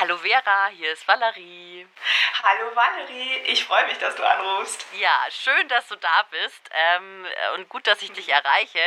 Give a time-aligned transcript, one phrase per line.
[0.00, 1.86] Hallo Vera, hier ist Valerie.
[2.42, 4.86] Hallo Valerie, ich freue mich, dass du anrufst.
[5.00, 7.24] Ja, schön, dass du da bist ähm,
[7.56, 8.78] und gut, dass ich dich erreiche.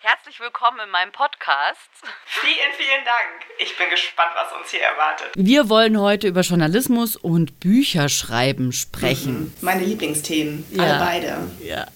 [0.00, 1.78] Herzlich willkommen in meinem Podcast.
[2.24, 3.46] Vielen, vielen Dank.
[3.58, 5.30] Ich bin gespannt, was uns hier erwartet.
[5.36, 9.44] Wir wollen heute über Journalismus und Bücherschreiben sprechen.
[9.44, 9.54] Mhm.
[9.60, 10.82] Meine Lieblingsthemen, ja.
[10.82, 11.50] alle beide.
[11.60, 11.86] Ja.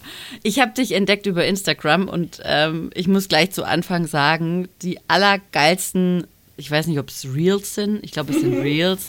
[0.44, 5.00] Ich habe dich entdeckt über Instagram und ähm, ich muss gleich zu Anfang sagen, die
[5.09, 6.28] allergeilsten
[6.60, 9.08] ich weiß nicht, ob es Reels sind, ich glaube, es sind Reels,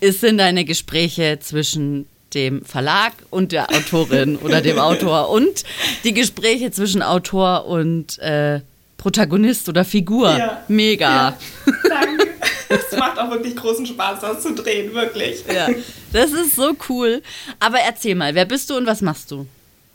[0.00, 5.64] es sind deine Gespräche zwischen dem Verlag und der Autorin oder dem Autor und
[6.04, 8.60] die Gespräche zwischen Autor und äh,
[8.98, 10.36] Protagonist oder Figur.
[10.36, 10.62] Ja.
[10.68, 11.10] Mega.
[11.10, 11.38] Ja,
[11.88, 12.28] danke.
[12.68, 15.42] Es macht auch wirklich großen Spaß, das zu drehen, wirklich.
[15.52, 15.68] Ja,
[16.12, 17.20] das ist so cool.
[17.58, 19.46] Aber erzähl mal, wer bist du und was machst du?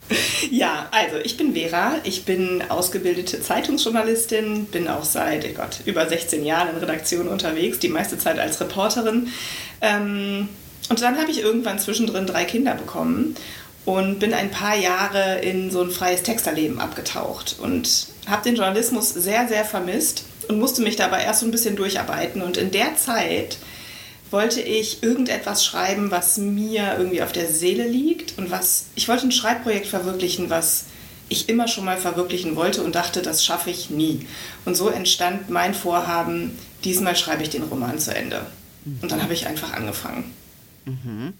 [0.50, 6.08] Ja, also ich bin Vera, ich bin ausgebildete Zeitungsjournalistin, bin auch seit oh Gott, über
[6.08, 9.28] 16 Jahren in Redaktion unterwegs, die meiste Zeit als Reporterin.
[9.80, 10.48] Ähm,
[10.88, 13.34] und dann habe ich irgendwann zwischendrin drei Kinder bekommen
[13.84, 19.10] und bin ein paar Jahre in so ein freies Texterleben abgetaucht und habe den Journalismus
[19.10, 22.42] sehr, sehr vermisst und musste mich dabei erst so ein bisschen durcharbeiten.
[22.42, 23.58] Und in der Zeit
[24.36, 29.26] wollte ich irgendetwas schreiben, was mir irgendwie auf der Seele liegt und was ich wollte
[29.26, 30.84] ein Schreibprojekt verwirklichen, was
[31.30, 34.26] ich immer schon mal verwirklichen wollte und dachte, das schaffe ich nie.
[34.66, 36.50] Und so entstand mein Vorhaben,
[36.84, 38.44] diesmal schreibe ich den Roman zu Ende.
[39.00, 40.24] Und dann habe ich einfach angefangen.
[40.84, 41.32] Mhm.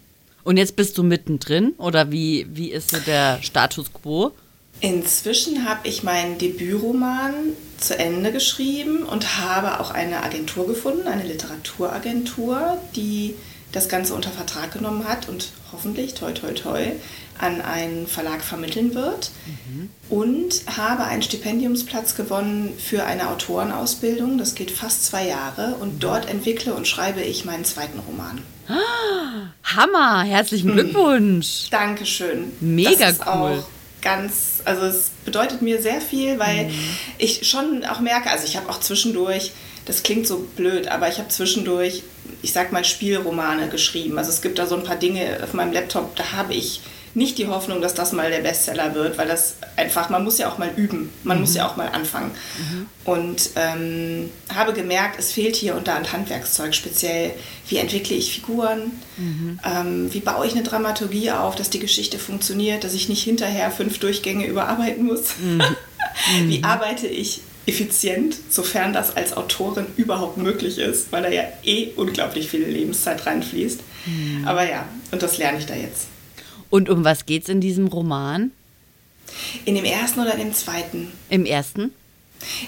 [0.43, 4.33] Und jetzt bist du mittendrin oder wie, wie ist so der Status quo?
[4.81, 7.35] Inzwischen habe ich meinen Debütroman
[7.79, 13.35] zu Ende geschrieben und habe auch eine Agentur gefunden, eine Literaturagentur, die
[13.73, 16.93] das Ganze unter Vertrag genommen hat und hoffentlich, toi, toi, toi,
[17.39, 19.31] an einen Verlag vermitteln wird.
[19.47, 19.91] Mhm.
[20.09, 24.39] Und habe einen Stipendiumsplatz gewonnen für eine Autorenausbildung.
[24.39, 25.75] Das geht fast zwei Jahre.
[25.81, 28.41] Und dort entwickle und schreibe ich meinen zweiten Roman.
[28.69, 30.23] Ah, Hammer!
[30.23, 31.65] Herzlichen Glückwunsch!
[31.65, 31.71] Hm.
[31.71, 32.53] Dankeschön.
[32.61, 33.63] Mega cool
[34.07, 36.97] ganz, also es bedeutet mir sehr viel, weil mhm.
[37.19, 39.51] ich schon auch merke, also ich habe auch zwischendurch,
[39.85, 42.05] das klingt so blöd, aber ich habe zwischendurch,
[42.41, 44.17] ich sag mal, Spielromane geschrieben.
[44.17, 46.83] Also es gibt da so ein paar Dinge auf meinem Laptop, da habe ich
[47.17, 50.51] nicht die Hoffnung, dass das mal der Bestseller wird, weil das einfach, man muss ja
[50.51, 51.45] auch mal üben, man mhm.
[51.45, 52.31] muss ja auch mal anfangen.
[52.59, 52.87] Mhm.
[53.07, 57.33] Und ähm, habe gemerkt, es fehlt hier unter an Handwerkszeug, speziell,
[57.71, 59.59] wie entwickle ich Figuren, mhm.
[59.65, 63.71] ähm, wie baue ich eine Dramaturgie auf, dass die Geschichte funktioniert, dass ich nicht hinterher
[63.71, 65.39] fünf Durchgänge überarbeiten muss.
[65.43, 65.63] Mhm.
[66.49, 66.65] wie mhm.
[66.65, 72.51] arbeite ich effizient, sofern das als Autorin überhaupt möglich ist, weil da ja eh unglaublich
[72.51, 73.81] viel Lebenszeit reinfließt.
[74.05, 74.47] Mhm.
[74.47, 76.09] Aber ja, und das lerne ich da jetzt.
[76.71, 78.51] Und um was geht es in diesem Roman?
[79.65, 81.13] In dem ersten oder in dem zweiten?
[81.29, 81.93] Im ersten.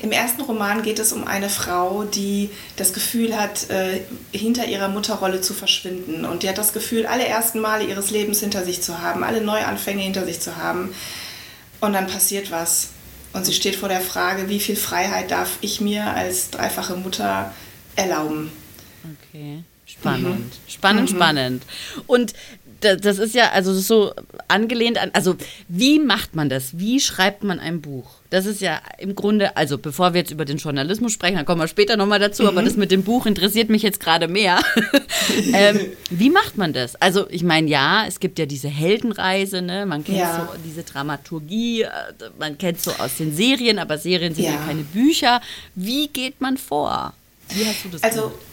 [0.03, 4.01] Im ersten Roman geht es um eine Frau, die das Gefühl hat, äh,
[4.33, 6.25] hinter ihrer Mutterrolle zu verschwinden.
[6.25, 9.43] Und die hat das Gefühl, alle ersten Male ihres Lebens hinter sich zu haben, alle
[9.43, 10.95] Neuanfänge hinter sich zu haben.
[11.81, 12.91] Und dann passiert was.
[13.35, 17.53] Und sie steht vor der Frage, wie viel Freiheit darf ich mir als dreifache Mutter
[17.95, 18.51] erlauben?
[19.29, 19.63] Okay.
[19.85, 20.71] Spannend, mhm.
[20.71, 21.17] spannend, mhm.
[21.17, 21.63] spannend.
[22.07, 22.35] Und
[22.81, 24.13] das ist ja also so
[24.47, 25.37] angelehnt an, also
[25.69, 26.79] wie macht man das?
[26.79, 28.07] Wie schreibt man ein Buch?
[28.31, 31.61] Das ist ja im Grunde, also bevor wir jetzt über den Journalismus sprechen, dann kommen
[31.61, 32.49] wir später nochmal dazu, mhm.
[32.51, 34.61] aber das mit dem Buch interessiert mich jetzt gerade mehr.
[35.53, 35.81] ähm,
[36.11, 36.95] wie macht man das?
[36.97, 39.87] Also ich meine, ja, es gibt ja diese Heldenreise, ne?
[39.87, 40.49] man kennt ja.
[40.53, 41.89] so diese Dramaturgie, äh,
[42.39, 45.41] man kennt so aus den Serien, aber Serien sind ja, ja keine Bücher.
[45.75, 47.15] Wie geht man vor?
[47.49, 48.48] Wie hast du das Also gemacht?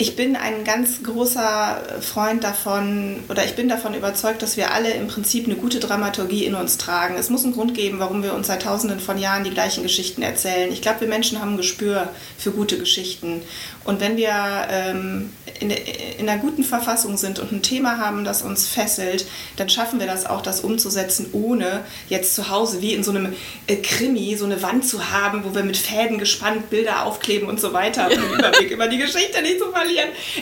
[0.00, 4.92] Ich bin ein ganz großer Freund davon, oder ich bin davon überzeugt, dass wir alle
[4.92, 7.16] im Prinzip eine gute Dramaturgie in uns tragen.
[7.16, 10.22] Es muss einen Grund geben, warum wir uns seit tausenden von Jahren die gleichen Geschichten
[10.22, 10.72] erzählen.
[10.72, 13.42] Ich glaube, wir Menschen haben ein Gespür für gute Geschichten.
[13.82, 14.30] Und wenn wir
[14.70, 19.68] ähm, in, in einer guten Verfassung sind und ein Thema haben, das uns fesselt, dann
[19.68, 23.32] schaffen wir das auch, das umzusetzen, ohne jetzt zu Hause wie in so einem
[23.66, 27.60] äh, Krimi so eine Wand zu haben, wo wir mit Fäden gespannt Bilder aufkleben und
[27.60, 29.87] so weiter, um den Überblick über die Geschichte nicht zu verlieren.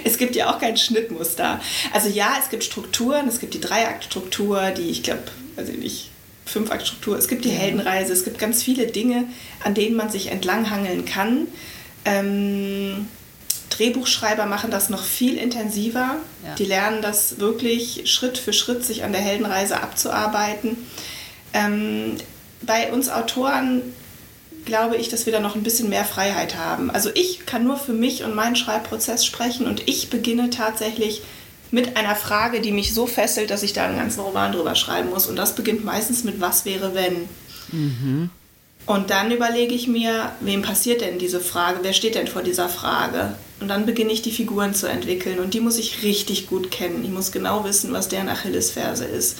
[0.04, 1.60] Es gibt ja auch kein Schnittmuster.
[1.92, 5.22] Also ja, es gibt Strukturen, es gibt die Dreiaktstruktur, die ich glaube,
[5.56, 6.10] weiß ich nicht,
[6.44, 9.24] Fünfaktstruktur, es gibt die Heldenreise, es gibt ganz viele Dinge,
[9.64, 11.48] an denen man sich entlanghangeln kann.
[12.04, 13.08] Ähm,
[13.70, 16.16] Drehbuchschreiber machen das noch viel intensiver.
[16.44, 16.54] Ja.
[16.56, 20.76] Die lernen das wirklich Schritt für Schritt, sich an der Heldenreise abzuarbeiten.
[21.52, 22.16] Ähm,
[22.62, 23.82] bei uns Autoren
[24.66, 26.90] glaube ich, dass wir da noch ein bisschen mehr Freiheit haben.
[26.90, 31.22] Also ich kann nur für mich und meinen Schreibprozess sprechen und ich beginne tatsächlich
[31.70, 35.10] mit einer Frage, die mich so fesselt, dass ich da einen ganzen Roman drüber schreiben
[35.10, 35.26] muss.
[35.26, 37.28] Und das beginnt meistens mit Was wäre wenn?
[38.86, 41.80] Und dann überlege ich mir, wem passiert denn diese Frage?
[41.82, 43.34] Wer steht denn vor dieser Frage?
[43.60, 45.40] Und dann beginne ich die Figuren zu entwickeln.
[45.40, 47.02] Und die muss ich richtig gut kennen.
[47.02, 49.38] Ich muss genau wissen, was deren Achillesferse ist.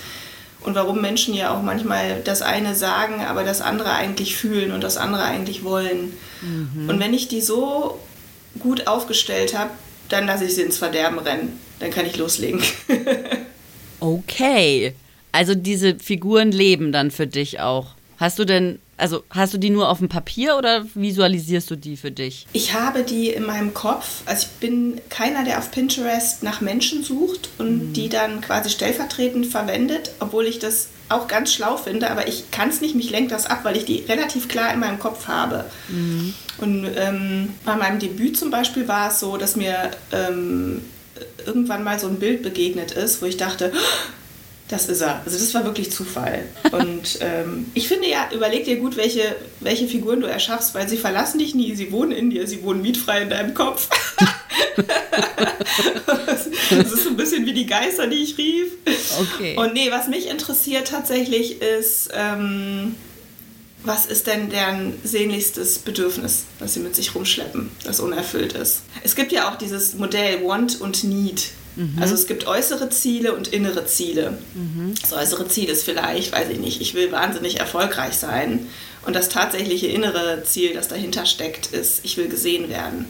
[0.66, 4.82] Und warum Menschen ja auch manchmal das eine sagen, aber das andere eigentlich fühlen und
[4.82, 6.12] das andere eigentlich wollen.
[6.88, 7.98] Und wenn ich die so
[8.58, 9.70] gut aufgestellt habe,
[10.08, 11.58] dann lasse ich sie ins Verderben rennen.
[11.78, 12.60] Dann kann ich loslegen.
[13.98, 14.94] Okay.
[15.32, 17.94] Also diese Figuren leben dann für dich auch.
[18.18, 21.96] Hast du denn, also hast du die nur auf dem Papier oder visualisierst du die
[21.96, 22.46] für dich?
[22.52, 24.22] Ich habe die in meinem Kopf.
[24.26, 29.46] Also ich bin keiner, der auf Pinterest nach Menschen sucht und die dann quasi stellvertretend
[29.46, 33.30] verwendet, obwohl ich das auch ganz schlau finde, aber ich kann es nicht, mich lenkt
[33.30, 35.64] das ab, weil ich die relativ klar in meinem Kopf habe.
[36.58, 40.82] Und ähm, bei meinem Debüt zum Beispiel war es so, dass mir ähm,
[41.44, 43.72] irgendwann mal so ein Bild begegnet ist, wo ich dachte,
[44.68, 45.22] das ist er.
[45.24, 46.44] Also das war wirklich Zufall.
[46.72, 50.96] Und ähm, ich finde ja, überleg dir gut, welche, welche Figuren du erschaffst, weil sie
[50.96, 53.88] verlassen dich nie, sie wohnen in dir, sie wohnen mietfrei in deinem Kopf.
[56.70, 58.72] das ist so ein bisschen wie die Geister, die ich rief.
[59.20, 59.56] Okay.
[59.56, 62.96] Und nee, was mich interessiert tatsächlich ist, ähm,
[63.86, 68.82] was ist denn deren sehnlichstes Bedürfnis, was sie mit sich rumschleppen, das unerfüllt ist.
[69.02, 71.50] Es gibt ja auch dieses Modell Want und Need.
[72.00, 74.38] Also es gibt äußere Ziele und innere Ziele.
[75.02, 78.66] Das äußere Ziel ist vielleicht, weiß ich nicht, ich will wahnsinnig erfolgreich sein.
[79.04, 83.04] Und das tatsächliche innere Ziel, das dahinter steckt, ist, ich will gesehen werden.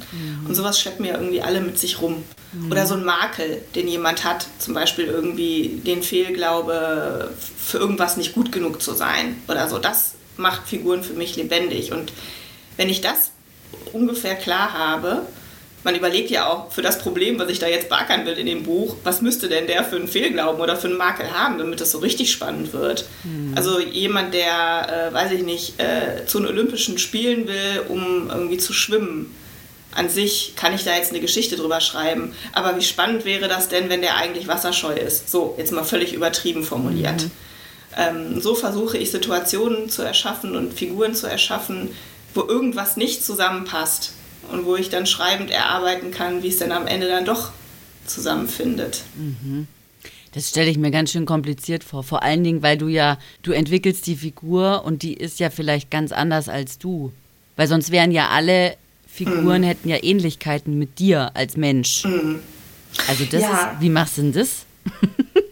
[0.47, 2.25] Und sowas schleppen ja irgendwie alle mit sich rum.
[2.71, 8.35] Oder so ein Makel, den jemand hat, zum Beispiel irgendwie den Fehlglaube, für irgendwas nicht
[8.35, 9.79] gut genug zu sein oder so.
[9.79, 11.93] Das macht Figuren für mich lebendig.
[11.93, 12.13] Und
[12.77, 13.31] wenn ich das
[13.93, 15.23] ungefähr klar habe,
[15.87, 18.65] man überlegt ja auch für das Problem, was ich da jetzt beackern will in dem
[18.65, 21.93] Buch, was müsste denn der für einen Fehlglauben oder für einen Makel haben, damit das
[21.93, 23.07] so richtig spannend wird.
[23.55, 28.59] Also jemand, der, äh, weiß ich nicht, äh, zu den Olympischen Spielen will, um irgendwie
[28.59, 29.33] zu schwimmen.
[29.95, 32.35] An sich kann ich da jetzt eine Geschichte drüber schreiben.
[32.53, 35.31] Aber wie spannend wäre das denn, wenn der eigentlich wasserscheu ist?
[35.31, 37.23] So, jetzt mal völlig übertrieben formuliert.
[37.97, 41.91] Ähm, so versuche ich Situationen zu erschaffen und Figuren zu erschaffen,
[42.35, 44.13] wo irgendwas nicht zusammenpasst
[44.53, 47.51] und wo ich dann schreibend erarbeiten kann, wie es denn am Ende dann doch
[48.07, 49.03] zusammenfindet.
[50.33, 52.03] Das stelle ich mir ganz schön kompliziert vor.
[52.03, 55.91] Vor allen Dingen, weil du ja, du entwickelst die Figur und die ist ja vielleicht
[55.91, 57.13] ganz anders als du.
[57.57, 58.77] Weil sonst wären ja alle
[59.11, 62.05] Figuren, hätten ja Ähnlichkeiten mit dir als Mensch.
[63.09, 63.71] Also das Ja.
[63.73, 64.67] ist, wie machst du denn das?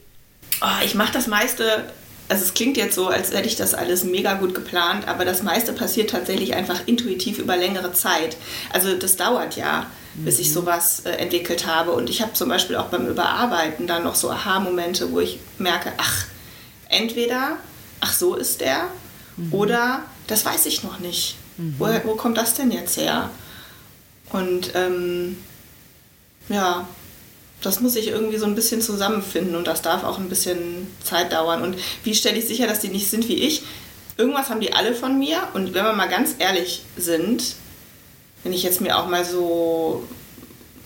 [0.61, 1.85] Oh, ich mache das meiste,
[2.29, 5.43] also es klingt jetzt so, als hätte ich das alles mega gut geplant, aber das
[5.43, 8.37] meiste passiert tatsächlich einfach intuitiv über längere Zeit.
[8.73, 11.93] Also das dauert ja, bis ich sowas äh, entwickelt habe.
[11.93, 15.93] Und ich habe zum Beispiel auch beim Überarbeiten dann noch so Aha-Momente, wo ich merke,
[15.99, 16.25] ach,
[16.89, 17.57] entweder,
[18.01, 18.89] ach so ist der,
[19.51, 21.37] oder das weiß ich noch nicht.
[21.79, 23.31] Woher, wo kommt das denn jetzt her?
[24.31, 25.37] Und ähm,
[26.49, 26.87] ja,
[27.63, 31.33] das muss ich irgendwie so ein bisschen zusammenfinden und das darf auch ein bisschen Zeit
[31.33, 31.63] dauern.
[31.63, 33.63] Und wie stelle ich sicher, dass die nicht sind wie ich?
[34.17, 37.57] Irgendwas haben die alle von mir und wenn wir mal ganz ehrlich sind,
[38.45, 40.05] wenn ich jetzt mir auch mal so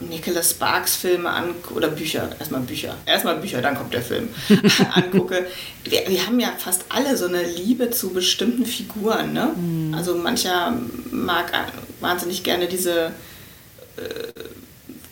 [0.00, 4.28] Nicholas Sparks Filme an oder Bücher, erstmal Bücher, erstmal Bücher, dann kommt der Film,
[4.94, 5.46] angucke,
[5.84, 9.32] wir, wir haben ja fast alle so eine Liebe zu bestimmten Figuren.
[9.32, 9.94] Ne?
[9.94, 10.78] Also mancher
[11.10, 11.52] mag
[12.00, 13.12] wahnsinnig gerne diese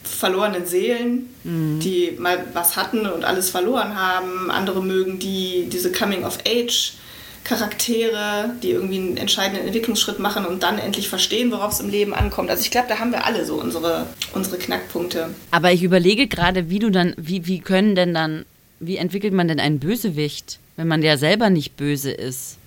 [0.08, 4.50] verlorenen Seelen, die mal was hatten und alles verloren haben.
[4.50, 11.50] Andere mögen die, diese Coming-of-Age-Charaktere, die irgendwie einen entscheidenden Entwicklungsschritt machen und dann endlich verstehen,
[11.52, 12.50] worauf es im Leben ankommt.
[12.50, 15.30] Also ich glaube, da haben wir alle so unsere, unsere Knackpunkte.
[15.50, 18.44] Aber ich überlege gerade, wie du dann, wie, wie können denn dann,
[18.80, 22.58] wie entwickelt man denn einen Bösewicht, wenn man ja selber nicht böse ist?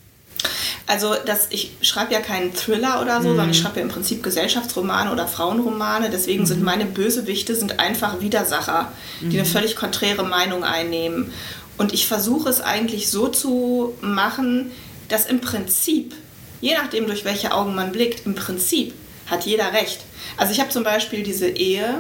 [0.90, 4.24] Also das, ich schreibe ja keinen Thriller oder so, sondern ich schreibe ja im Prinzip
[4.24, 6.10] Gesellschaftsromane oder Frauenromane.
[6.10, 8.92] Deswegen sind meine Bösewichte sind einfach Widersacher,
[9.22, 11.32] die eine völlig konträre Meinung einnehmen.
[11.78, 14.72] Und ich versuche es eigentlich so zu machen,
[15.10, 16.16] dass im Prinzip,
[16.60, 18.96] je nachdem durch welche Augen man blickt, im Prinzip
[19.28, 20.00] hat jeder recht.
[20.38, 22.00] Also ich habe zum Beispiel diese Ehe,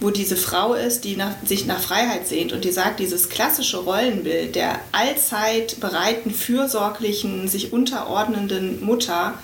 [0.00, 3.78] wo diese Frau ist, die nach, sich nach Freiheit sehnt und die sagt, dieses klassische
[3.78, 9.34] Rollenbild der allzeit bereiten, fürsorglichen, sich unterordnenden Mutter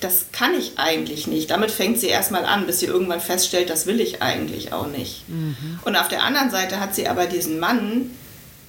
[0.00, 1.50] das kann ich eigentlich nicht.
[1.50, 5.28] Damit fängt sie erstmal an, bis sie irgendwann feststellt, das will ich eigentlich auch nicht.
[5.28, 5.80] Mhm.
[5.84, 8.10] Und auf der anderen Seite hat sie aber diesen Mann,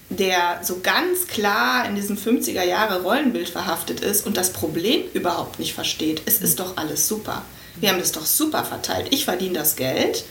[0.10, 5.60] der so ganz klar in diesem 50er Jahre Rollenbild verhaftet ist und das Problem überhaupt
[5.60, 6.22] nicht versteht.
[6.26, 7.44] Es ist doch alles super.
[7.80, 9.08] Wir haben das doch super verteilt.
[9.12, 10.24] Ich verdiene das Geld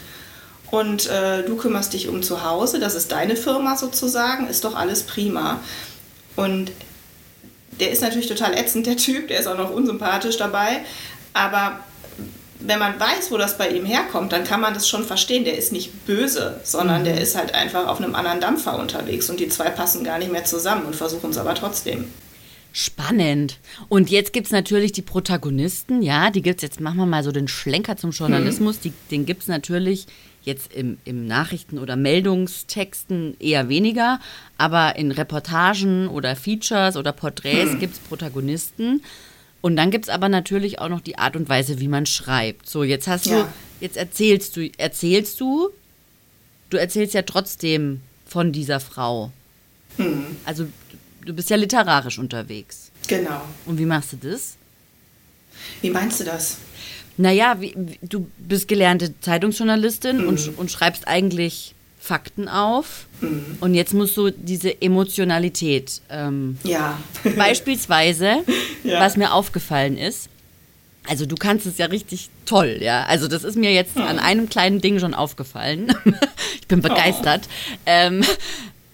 [0.70, 2.80] und äh, du kümmerst dich um zu Hause.
[2.80, 4.48] Das ist deine Firma sozusagen.
[4.48, 5.60] Ist doch alles prima.
[6.34, 6.72] Und
[7.78, 9.28] der ist natürlich total ätzend, der Typ.
[9.28, 10.80] Der ist auch noch unsympathisch dabei.
[11.34, 11.80] Aber
[12.60, 15.44] wenn man weiß, wo das bei ihm herkommt, dann kann man das schon verstehen.
[15.44, 17.04] Der ist nicht böse, sondern mhm.
[17.04, 20.32] der ist halt einfach auf einem anderen Dampfer unterwegs und die zwei passen gar nicht
[20.32, 22.06] mehr zusammen und versuchen es aber trotzdem.
[22.72, 23.58] Spannend.
[23.88, 27.24] Und jetzt gibt es natürlich die Protagonisten, ja, die gibt es, jetzt machen wir mal
[27.24, 28.80] so den Schlenker zum Journalismus, mhm.
[28.84, 30.06] die, den gibt es natürlich
[30.46, 34.20] jetzt im, im Nachrichten- oder Meldungstexten eher weniger,
[34.56, 37.78] aber in Reportagen oder Features oder Porträts mhm.
[37.80, 39.02] gibt es Protagonisten.
[39.60, 42.68] Und dann gibt es aber natürlich auch noch die Art und Weise, wie man schreibt.
[42.68, 43.42] So, jetzt hast ja.
[43.42, 43.48] du,
[43.80, 45.70] jetzt erzählst du, erzählst du,
[46.70, 49.32] du erzählst ja trotzdem von dieser Frau.
[49.98, 50.36] Mhm.
[50.44, 50.68] Also
[51.24, 52.92] du bist ja literarisch unterwegs.
[53.08, 53.42] Genau.
[53.64, 54.56] Und wie machst du das?
[55.80, 56.58] Wie meinst du das?
[57.16, 60.28] Naja, wie, du bist gelernte Zeitungsjournalistin mhm.
[60.28, 63.06] und, und schreibst eigentlich Fakten auf.
[63.20, 63.58] Mhm.
[63.60, 66.00] Und jetzt musst du diese Emotionalität.
[66.10, 66.98] Ähm, ja.
[67.36, 68.44] beispielsweise,
[68.84, 69.00] ja.
[69.00, 70.28] was mir aufgefallen ist.
[71.08, 73.04] Also du kannst es ja richtig toll, ja.
[73.04, 75.92] Also das ist mir jetzt an einem kleinen Ding schon aufgefallen.
[76.60, 77.42] ich bin begeistert.
[77.46, 77.78] Oh.
[77.86, 78.24] Ähm,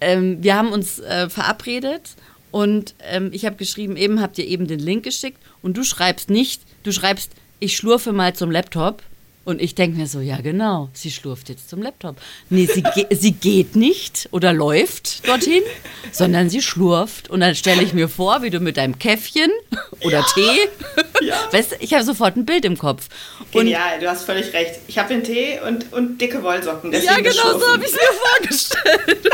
[0.00, 2.11] ähm, wir haben uns äh, verabredet
[2.50, 6.29] und ähm, ich habe geschrieben, eben habt ihr eben den Link geschickt und du schreibst
[6.29, 7.31] nicht, du schreibst,
[7.62, 9.04] ich schlurfe mal zum Laptop
[9.45, 12.17] und ich denke mir so, ja genau, sie schlurft jetzt zum Laptop.
[12.49, 15.63] Nee, sie, ge sie geht nicht oder läuft dorthin,
[16.13, 17.29] sondern sie schlurft.
[17.29, 19.51] Und dann stelle ich mir vor, wie du mit deinem Käffchen
[20.01, 20.27] oder ja.
[20.35, 20.69] Tee,
[21.27, 21.37] ja.
[21.51, 23.09] weißt ich habe sofort ein Bild im Kopf.
[23.53, 24.81] Und Genial, du hast völlig recht.
[24.87, 26.93] Ich habe den Tee und, und dicke Wollsocken.
[26.93, 28.01] Ja, genau so habe ich es mir
[28.39, 29.33] vorgestellt.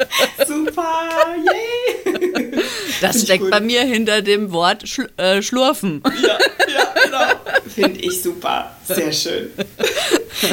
[0.46, 2.62] Super, yay!
[3.00, 6.02] Das Find steckt bei mir hinter dem Wort schl äh, schlurfen.
[6.22, 6.38] Ja,
[6.72, 7.18] ja, genau.
[7.68, 8.76] Finde ich super.
[8.94, 9.50] Sehr schön.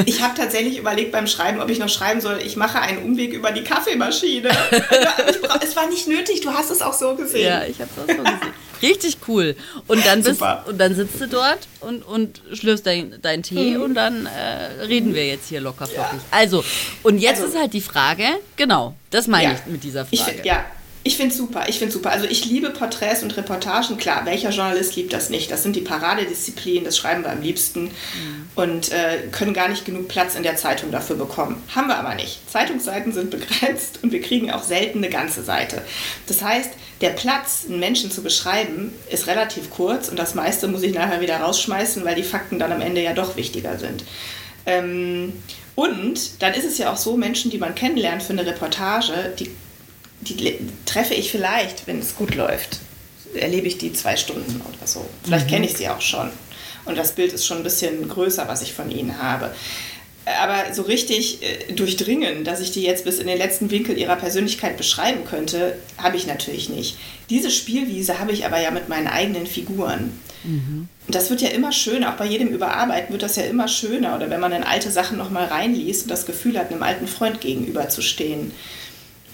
[0.06, 3.34] Ich habe tatsächlich überlegt beim Schreiben, ob ich noch schreiben soll, ich mache einen Umweg
[3.34, 4.50] über die Kaffeemaschine.
[5.63, 7.46] es war nicht nötig, du hast es auch so gesehen.
[7.46, 8.53] Ja, ich habe es auch so gesehen.
[8.82, 9.56] Richtig cool.
[9.88, 13.82] Und dann, bist, und dann sitzt du dort und, und schlürfst deinen dein Tee mhm.
[13.82, 16.13] und dann äh, reden wir jetzt hier locker flockig.
[16.13, 16.38] Ja.
[16.38, 16.63] Also,
[17.03, 18.25] und jetzt also, ist halt die Frage,
[18.56, 19.53] genau, das meine ja.
[19.53, 20.39] ich mit dieser Frage.
[20.39, 20.65] Ich, ja,
[21.07, 22.11] ich finde es super, ich finde super.
[22.11, 23.95] Also ich liebe Porträts und Reportagen.
[23.97, 25.49] Klar, welcher Journalist liebt das nicht?
[25.49, 28.49] Das sind die Paradedisziplinen, das schreiben wir am liebsten mhm.
[28.55, 31.63] und äh, können gar nicht genug Platz in der Zeitung dafür bekommen.
[31.73, 32.41] Haben wir aber nicht.
[32.51, 35.81] Zeitungsseiten sind begrenzt und wir kriegen auch selten eine ganze Seite.
[36.27, 40.83] Das heißt, der Platz, einen Menschen zu beschreiben, ist relativ kurz und das meiste muss
[40.83, 44.03] ich nachher wieder rausschmeißen, weil die Fakten dann am Ende ja doch wichtiger sind.
[44.65, 45.31] Ähm,
[45.75, 49.51] und dann ist es ja auch so, Menschen, die man kennenlernt für eine Reportage, die
[50.36, 52.79] die treffe ich vielleicht, wenn es gut läuft,
[53.34, 55.05] erlebe ich die zwei Stunden oder so.
[55.24, 55.51] Vielleicht mhm.
[55.51, 56.29] kenne ich sie auch schon.
[56.86, 59.53] Und das Bild ist schon ein bisschen größer, was ich von ihnen habe.
[60.41, 64.17] Aber so richtig äh, durchdringen, dass ich die jetzt bis in den letzten Winkel ihrer
[64.17, 66.98] Persönlichkeit beschreiben könnte, habe ich natürlich nicht.
[67.29, 70.19] Diese Spielwiese habe ich aber ja mit meinen eigenen Figuren.
[70.43, 70.89] Mhm.
[71.05, 74.15] Und das wird ja immer schöner, auch bei jedem Überarbeiten wird das ja immer schöner.
[74.15, 77.39] Oder wenn man in alte Sachen nochmal reinliest und das Gefühl hat, einem alten Freund
[77.39, 78.51] gegenüberzustehen.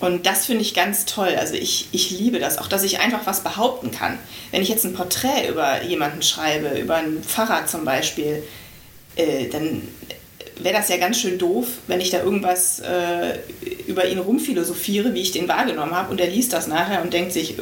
[0.04, 1.34] Und das finde ich ganz toll.
[1.40, 4.20] Also ich, ich liebe das, auch dass ich einfach was behaupten kann.
[4.52, 8.44] Wenn ich jetzt ein Porträt über jemanden schreibe, über einen Pfarrer zum Beispiel,
[9.16, 9.82] äh, dann
[10.60, 13.40] wäre das ja ganz schön doof, wenn ich da irgendwas äh,
[13.88, 17.32] über ihn rumphilosophiere, wie ich den wahrgenommen habe, und er liest das nachher und denkt
[17.32, 17.62] sich, äh,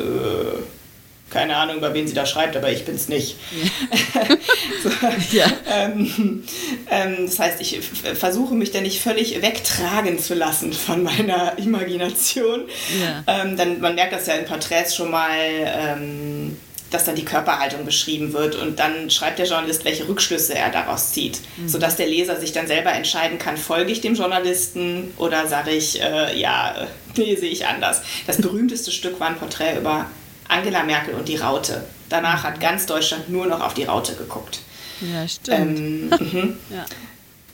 [1.31, 3.37] keine Ahnung, über wen sie da schreibt, aber ich bin es nicht.
[3.51, 4.37] Ja.
[4.83, 5.45] so, ja.
[5.69, 6.43] Ähm,
[6.89, 7.79] ähm, das heißt, ich
[8.13, 12.65] versuche mich da nicht völlig wegtragen zu lassen von meiner Imagination.
[13.01, 13.23] Ja.
[13.27, 16.57] Ähm, dann, man merkt das ja in Porträts schon mal, ähm,
[16.91, 21.13] dass dann die Körperhaltung beschrieben wird und dann schreibt der Journalist, welche Rückschlüsse er daraus
[21.13, 21.69] zieht, mhm.
[21.69, 26.01] sodass der Leser sich dann selber entscheiden kann, folge ich dem Journalisten oder sage ich,
[26.01, 28.01] äh, ja, nee, sehe ich anders.
[28.27, 30.07] Das berühmteste Stück war ein Porträt über
[30.51, 31.83] Angela Merkel und die Raute.
[32.09, 34.59] Danach hat ganz Deutschland nur noch auf die Raute geguckt.
[34.99, 35.79] Ja, stimmt.
[35.79, 36.57] Ähm, mhm.
[36.69, 36.85] ja.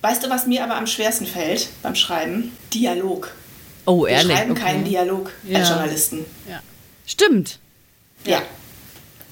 [0.02, 2.52] Weißt du, was mir aber am schwersten fällt beim Schreiben?
[2.74, 3.34] Dialog.
[3.86, 4.30] Oh, ehrlich?
[4.30, 4.62] Wir schreiben okay.
[4.62, 5.60] keinen Dialog ja.
[5.60, 6.26] als Journalisten.
[6.50, 6.62] Ja.
[7.06, 7.60] Stimmt.
[8.26, 8.42] Ja.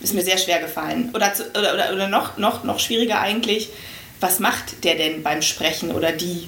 [0.01, 1.09] Ist mir sehr schwer gefallen.
[1.13, 3.69] Oder, oder, oder, oder noch, noch, noch schwieriger eigentlich,
[4.19, 6.47] was macht der denn beim Sprechen oder die?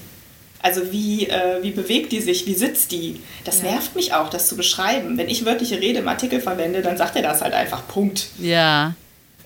[0.68, 3.22] Also wie, äh, wie bewegt die sich, wie sitzt die?
[3.46, 3.72] Das ja.
[3.72, 5.18] nervt mich auch, das zu beschreiben.
[5.18, 8.28] Wenn ich wörtliche Rede im Artikel verwende, dann sagt er das halt einfach, Punkt.
[8.38, 8.94] Ja.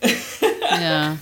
[0.81, 1.17] Ja.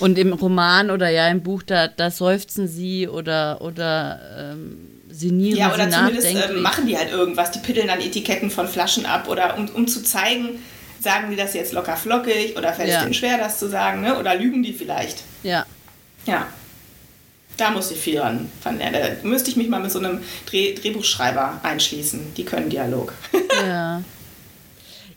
[0.00, 4.78] Und im Roman oder ja im Buch, da, da seufzen sie oder, oder ähm,
[5.08, 7.52] sinnieren Ja, oder sie zumindest äh, machen die halt irgendwas.
[7.52, 10.58] Die piddeln dann Etiketten von Flaschen ab oder um, um zu zeigen,
[11.00, 13.02] sagen die das jetzt locker flockig oder fällt es Ja.
[13.02, 14.18] denen schwer, das zu sagen, ne?
[14.18, 15.20] oder lügen die vielleicht.
[15.44, 15.64] ja.
[16.26, 16.48] Ja.
[17.56, 19.00] Da muss ich viel ran von lernen.
[19.22, 22.34] Da müsste ich mich mal mit so einem Dreh Drehbuchschreiber einschließen.
[22.36, 23.12] Die können Dialog.
[23.66, 24.02] Ja.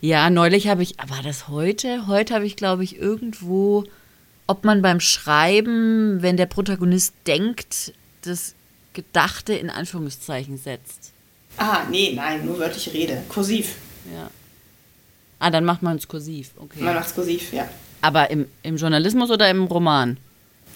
[0.00, 2.06] Ja, neulich habe ich, war das heute?
[2.06, 3.82] Heute habe ich, glaube ich, irgendwo,
[4.46, 7.92] ob man beim Schreiben, wenn der Protagonist denkt,
[8.22, 8.54] das
[8.92, 11.10] Gedachte in Anführungszeichen setzt.
[11.56, 13.22] ah, nee, nein, nur wörtliche Rede.
[13.28, 13.74] Kursiv.
[14.14, 14.30] Ja.
[15.40, 16.80] Ah, dann macht man es kursiv, okay.
[16.80, 17.68] Man macht kursiv, ja.
[18.00, 20.18] Aber im, im Journalismus oder im Roman?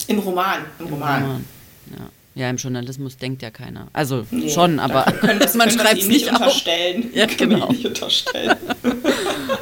[0.09, 0.59] Im Roman.
[0.79, 1.45] Im Roman.
[1.91, 2.43] Ja.
[2.45, 3.89] ja, im Journalismus denkt ja keiner.
[3.93, 5.05] Also Nee, schon, aber
[5.41, 6.41] das, man schreibt es ihm nicht auf.
[6.41, 7.11] unterstellen.
[7.15, 7.73] Ja, Können wir genau.
[7.73, 8.57] nicht unterstellen.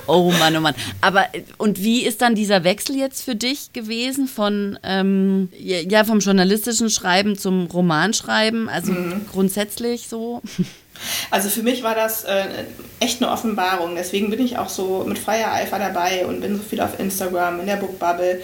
[0.07, 0.75] Oh Mann, oh Mann.
[1.01, 6.03] Aber und wie ist dann dieser Wechsel jetzt für dich gewesen von ähm, ja ja,
[6.05, 8.69] vom journalistischen Schreiben zum Romanschreiben?
[8.69, 9.27] Also Mhm.
[9.31, 10.43] grundsätzlich so?
[11.31, 12.65] Also für mich war das äh,
[12.99, 13.95] echt eine Offenbarung.
[13.97, 17.67] Deswegen bin ich auch so mit Feuereifer dabei und bin so viel auf Instagram, in
[17.67, 18.43] der Bookbubble.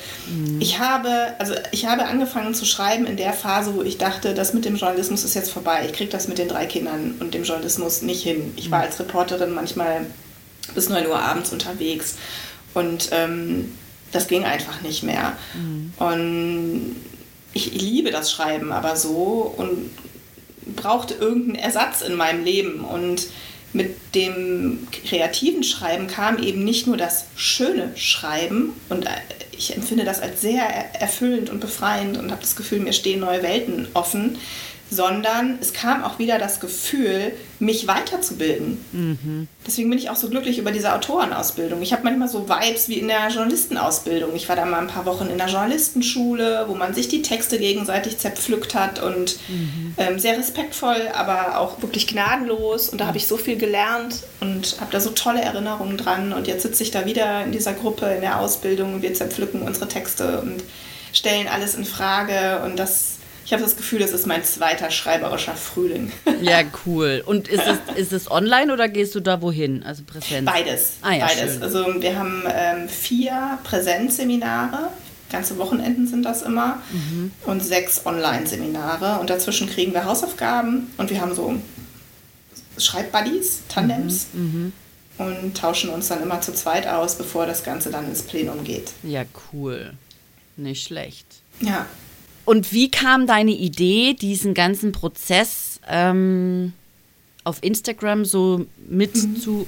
[0.60, 4.54] Ich habe, also ich habe angefangen zu schreiben in der Phase, wo ich dachte, das
[4.54, 5.84] mit dem Journalismus ist jetzt vorbei.
[5.86, 8.54] Ich kriege das mit den drei Kindern und dem Journalismus nicht hin.
[8.56, 10.06] Ich war als Reporterin manchmal
[10.74, 12.16] bis 9 Uhr abends unterwegs
[12.74, 13.72] und ähm,
[14.12, 15.32] das ging einfach nicht mehr.
[15.98, 16.96] Und
[17.52, 19.90] ich liebe das Schreiben aber so und
[20.74, 22.80] brauchte irgendeinen Ersatz in meinem Leben.
[22.80, 23.26] Und
[23.72, 29.06] mit dem kreativen Schreiben kam eben nicht nur das schöne Schreiben und
[29.52, 33.20] ich empfinde das als sehr er- erfüllend und befreiend und habe das Gefühl, mir stehen
[33.20, 34.38] neue Welten offen,
[34.90, 39.48] sondern es kam auch wieder das Gefühl, mich weiterzubilden.
[39.66, 41.82] Deswegen bin ich auch so glücklich über diese Autorenausbildung.
[41.82, 44.34] Ich habe manchmal so Vibes wie in der Journalistenausbildung.
[44.36, 47.58] Ich war da mal ein paar Wochen in der Journalistenschule, wo man sich die Texte
[47.58, 49.38] gegenseitig zerpflückt hat und
[49.96, 52.88] ähm, sehr respektvoll, aber auch wirklich gnadenlos.
[52.88, 56.32] Und da habe ich so viel gelernt und habe da so tolle Erinnerungen dran.
[56.32, 59.62] Und jetzt sitze ich da wieder in dieser Gruppe in der Ausbildung und wir zerpflücken
[59.62, 60.62] unsere Texte und
[61.12, 62.62] stellen alles in Frage.
[62.64, 63.15] Und das,
[63.46, 66.12] ich habe das Gefühl, das ist mein zweiter schreiberischer Frühling.
[66.42, 67.22] Ja, cool.
[67.24, 69.82] Und ist es, ist es online oder gehst du da wohin?
[69.84, 70.44] Also Präsenz?
[70.44, 70.92] Beides.
[71.00, 71.52] Ah ja, Beides.
[71.54, 71.62] schön.
[71.62, 74.90] Also wir haben ähm, vier Präsenzseminare,
[75.30, 77.30] ganze Wochenenden sind das immer, Mhm.
[77.46, 79.18] und sechs Online-Seminare.
[79.20, 81.54] Und dazwischen kriegen wir Hausaufgaben und wir haben so
[82.78, 84.26] Schreibbuddies, Tandems.
[84.32, 84.72] Mhm,
[85.18, 88.90] Und tauschen uns dann immer zu zweit aus, bevor das Ganze dann ins Plenum geht.
[89.02, 89.94] Ja, cool.
[90.58, 91.24] Nicht schlecht.
[91.60, 91.86] Ja,
[92.46, 96.72] Und wie kam deine Idee, diesen ganzen Prozess ähm,
[97.42, 99.66] auf Instagram so mitzumachen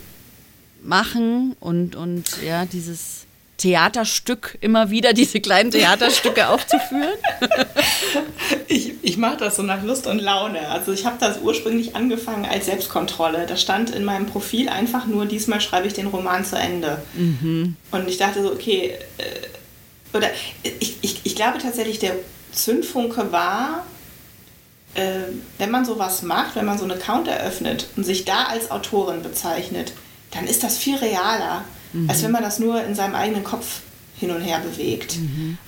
[1.59, 7.19] und, und ja, dieses Theaterstück immer wieder, diese kleinen Theaterstücke aufzuführen?
[8.69, 10.69] Ich, ich mache das so nach Lust und Laune.
[10.69, 13.47] Also ich habe das ursprünglich angefangen als Selbstkontrolle.
[13.47, 17.03] Da stand in meinem Profil einfach nur, diesmal schreibe ich den Roman zu Ende.
[17.91, 20.29] Und ich dachte so, okay, äh, oder
[20.63, 22.15] ich, ich, ich glaube tatsächlich, der
[22.59, 23.85] Zündfunke war,
[24.95, 28.71] äh, wenn man sowas macht, wenn man so einen Account eröffnet und sich da als
[28.71, 29.93] Autorin bezeichnet,
[30.33, 31.65] dann ist das viel realer,
[32.09, 33.81] als wenn man das nur in seinem eigenen Kopf
[34.19, 35.17] hin und her bewegt.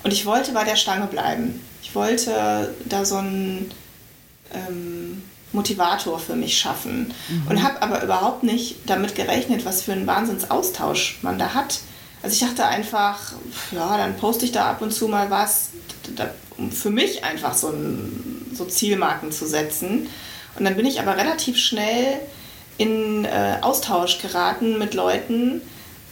[0.03, 1.61] Und ich wollte bei der Stange bleiben.
[1.83, 3.70] Ich wollte da so einen
[4.53, 5.22] ähm,
[5.53, 7.14] Motivator für mich schaffen
[7.48, 11.81] und habe aber überhaupt nicht damit gerechnet, was für einen Wahnsinnsaustausch man da hat.
[12.22, 13.33] Also ich dachte einfach,
[13.72, 15.70] ja, dann poste ich da ab und zu mal was,
[16.16, 20.09] da, um für mich einfach so, ein, so Zielmarken zu setzen.
[20.59, 22.20] Und dann bin ich aber relativ schnell
[22.79, 25.62] in äh, Austausch geraten mit Leuten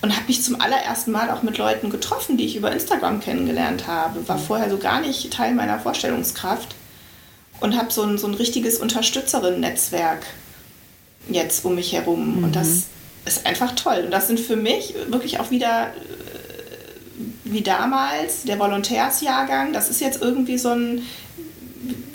[0.00, 3.86] und habe mich zum allerersten Mal auch mit Leuten getroffen, die ich über Instagram kennengelernt
[3.86, 4.26] habe.
[4.28, 6.74] War vorher so gar nicht Teil meiner Vorstellungskraft
[7.60, 10.24] und habe so ein, so ein richtiges Unterstützerinnen-Netzwerk
[11.28, 12.44] jetzt um mich herum.
[12.44, 12.84] Und das
[13.24, 14.02] ist einfach toll.
[14.04, 15.92] Und das sind für mich wirklich auch wieder
[17.50, 19.72] wie damals, der Volontärsjahrgang.
[19.72, 21.02] Das ist jetzt irgendwie so ein,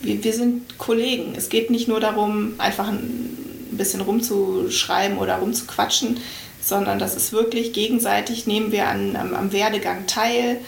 [0.02, 1.34] wir, wir sind Kollegen.
[1.36, 3.38] Es geht nicht nur darum, einfach ein
[3.72, 6.19] bisschen rumzuschreiben oder rumzuquatschen,
[6.62, 10.60] sondern das ist wirklich gegenseitig, nehmen wir an, am, am Werdegang teil.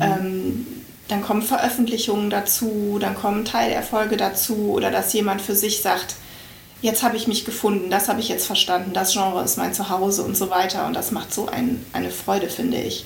[0.00, 0.66] Ähm,
[1.08, 6.16] dann kommen Veröffentlichungen dazu, dann kommen Teilerfolge dazu oder dass jemand für sich sagt,
[6.80, 10.22] jetzt habe ich mich gefunden, das habe ich jetzt verstanden, das Genre ist mein Zuhause
[10.22, 10.86] und so weiter.
[10.86, 13.04] Und das macht so ein, eine Freude, finde ich.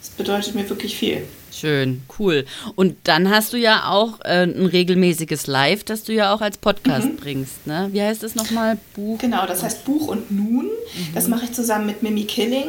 [0.00, 1.24] Das bedeutet mir wirklich viel.
[1.50, 2.44] Schön, cool.
[2.76, 6.58] Und dann hast du ja auch äh, ein regelmäßiges Live, das du ja auch als
[6.58, 7.66] Podcast bringst.
[7.66, 7.88] Ne?
[7.92, 8.78] Wie heißt es nochmal?
[8.94, 9.18] Buch?
[9.18, 10.68] Genau, das heißt Buch und Nun.
[11.14, 12.68] Das mache ich zusammen mit Mimi Killing.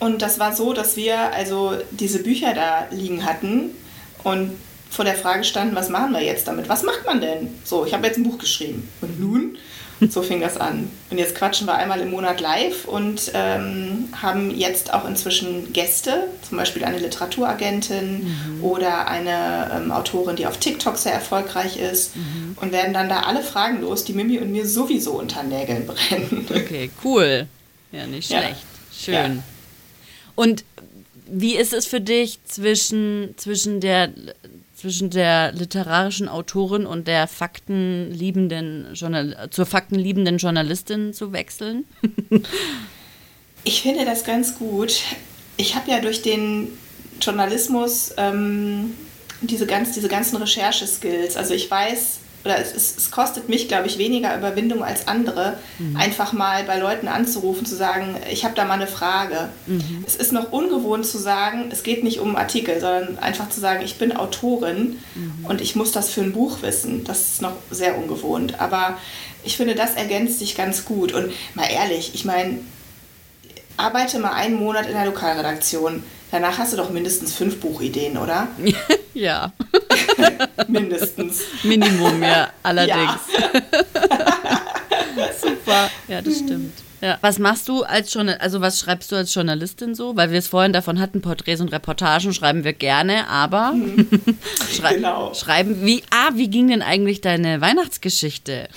[0.00, 3.70] Und das war so, dass wir also diese Bücher da liegen hatten
[4.24, 4.52] und
[4.90, 6.68] vor der Frage standen, was machen wir jetzt damit?
[6.68, 7.48] Was macht man denn?
[7.64, 8.88] So, ich habe jetzt ein Buch geschrieben.
[9.00, 9.58] Und nun?
[10.10, 10.88] So fing das an.
[11.10, 16.28] Und jetzt quatschen wir einmal im Monat live und ähm, haben jetzt auch inzwischen Gäste,
[16.48, 18.64] zum Beispiel eine Literaturagentin mhm.
[18.64, 22.56] oder eine ähm, Autorin, die auf TikTok sehr erfolgreich ist mhm.
[22.60, 26.46] und werden dann da alle Fragen los, die Mimi und mir sowieso unter Nägeln brennen.
[26.48, 27.48] Okay, cool.
[27.90, 28.44] Ja, nicht schlecht.
[28.44, 28.54] Ja.
[29.00, 29.36] Schön.
[29.36, 29.42] Ja.
[30.36, 30.64] Und
[31.26, 34.10] wie ist es für dich zwischen, zwischen der
[34.78, 41.84] zwischen der literarischen Autorin und der faktenliebenden Journal zur faktenliebenden Journalistin zu wechseln?
[43.64, 45.02] ich finde das ganz gut.
[45.56, 46.68] Ich habe ja durch den
[47.20, 48.94] Journalismus ähm,
[49.40, 51.36] diese, ganz, diese ganzen Rechercheskills.
[51.36, 55.58] Also ich weiß, oder es, es, es kostet mich, glaube ich, weniger Überwindung als andere,
[55.78, 55.96] mhm.
[55.96, 59.48] einfach mal bei Leuten anzurufen, zu sagen, ich habe da mal eine Frage.
[59.66, 60.04] Mhm.
[60.06, 63.84] Es ist noch ungewohnt zu sagen, es geht nicht um Artikel, sondern einfach zu sagen,
[63.84, 65.46] ich bin Autorin mhm.
[65.46, 67.04] und ich muss das für ein Buch wissen.
[67.04, 68.60] Das ist noch sehr ungewohnt.
[68.60, 68.96] Aber
[69.44, 71.12] ich finde, das ergänzt sich ganz gut.
[71.12, 72.58] Und mal ehrlich, ich meine,
[73.76, 76.02] arbeite mal einen Monat in der Lokalredaktion.
[76.30, 78.48] Danach hast du doch mindestens fünf Buchideen, oder?
[79.14, 79.52] ja.
[80.68, 81.42] mindestens.
[81.62, 83.20] Minimum, ja, allerdings.
[83.32, 83.60] Ja.
[85.40, 86.72] Super, ja, das stimmt.
[87.00, 87.18] Ja.
[87.20, 90.16] Was machst du als Journalistin, also was schreibst du als Journalistin so?
[90.16, 94.08] Weil wir es vorhin davon hatten, Porträts und Reportagen schreiben wir gerne, aber mhm.
[94.74, 95.32] Schrei genau.
[95.34, 98.68] schreiben, wie, ah, wie ging denn eigentlich deine Weihnachtsgeschichte?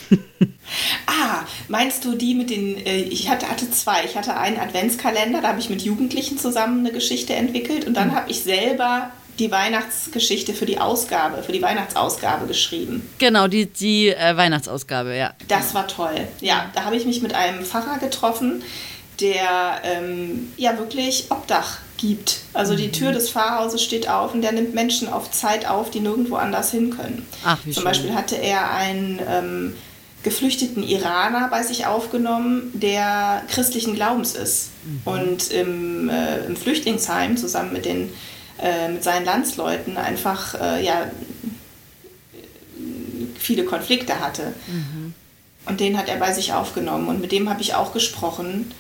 [1.08, 5.42] ah, meinst du die mit den, äh, ich hatte, hatte zwei, ich hatte einen Adventskalender,
[5.42, 8.16] da habe ich mit Jugendlichen zusammen eine Geschichte entwickelt und dann mhm.
[8.16, 13.08] habe ich selber die Weihnachtsgeschichte für die Ausgabe, für die Weihnachtsausgabe geschrieben.
[13.18, 15.34] Genau, die, die äh, Weihnachtsausgabe, ja.
[15.48, 16.28] Das war toll.
[16.42, 18.64] Ja, da habe ich mich mit einem Pfarrer getroffen,
[19.20, 22.40] der ähm, ja wirklich Obdach gibt.
[22.54, 23.14] Also die Tür mhm.
[23.14, 26.90] des Pfarrhauses steht auf und der nimmt Menschen auf Zeit auf, die nirgendwo anders hin
[26.90, 27.26] können.
[27.46, 27.84] Ach, wie Zum schön.
[27.84, 29.76] Beispiel hatte er einen ähm,
[30.24, 34.70] geflüchteten Iraner bei sich aufgenommen, der christlichen Glaubens ist.
[34.84, 35.02] Mhm.
[35.06, 38.12] Und im, äh, im Flüchtlingsheim zusammen mit den
[38.62, 41.10] äh, mit seinen Landsleuten einfach äh, ja,
[43.38, 44.54] viele Konflikte hatte.
[44.68, 45.14] Mhm.
[45.66, 48.72] Und den hat er bei sich aufgenommen und mit dem habe ich auch gesprochen.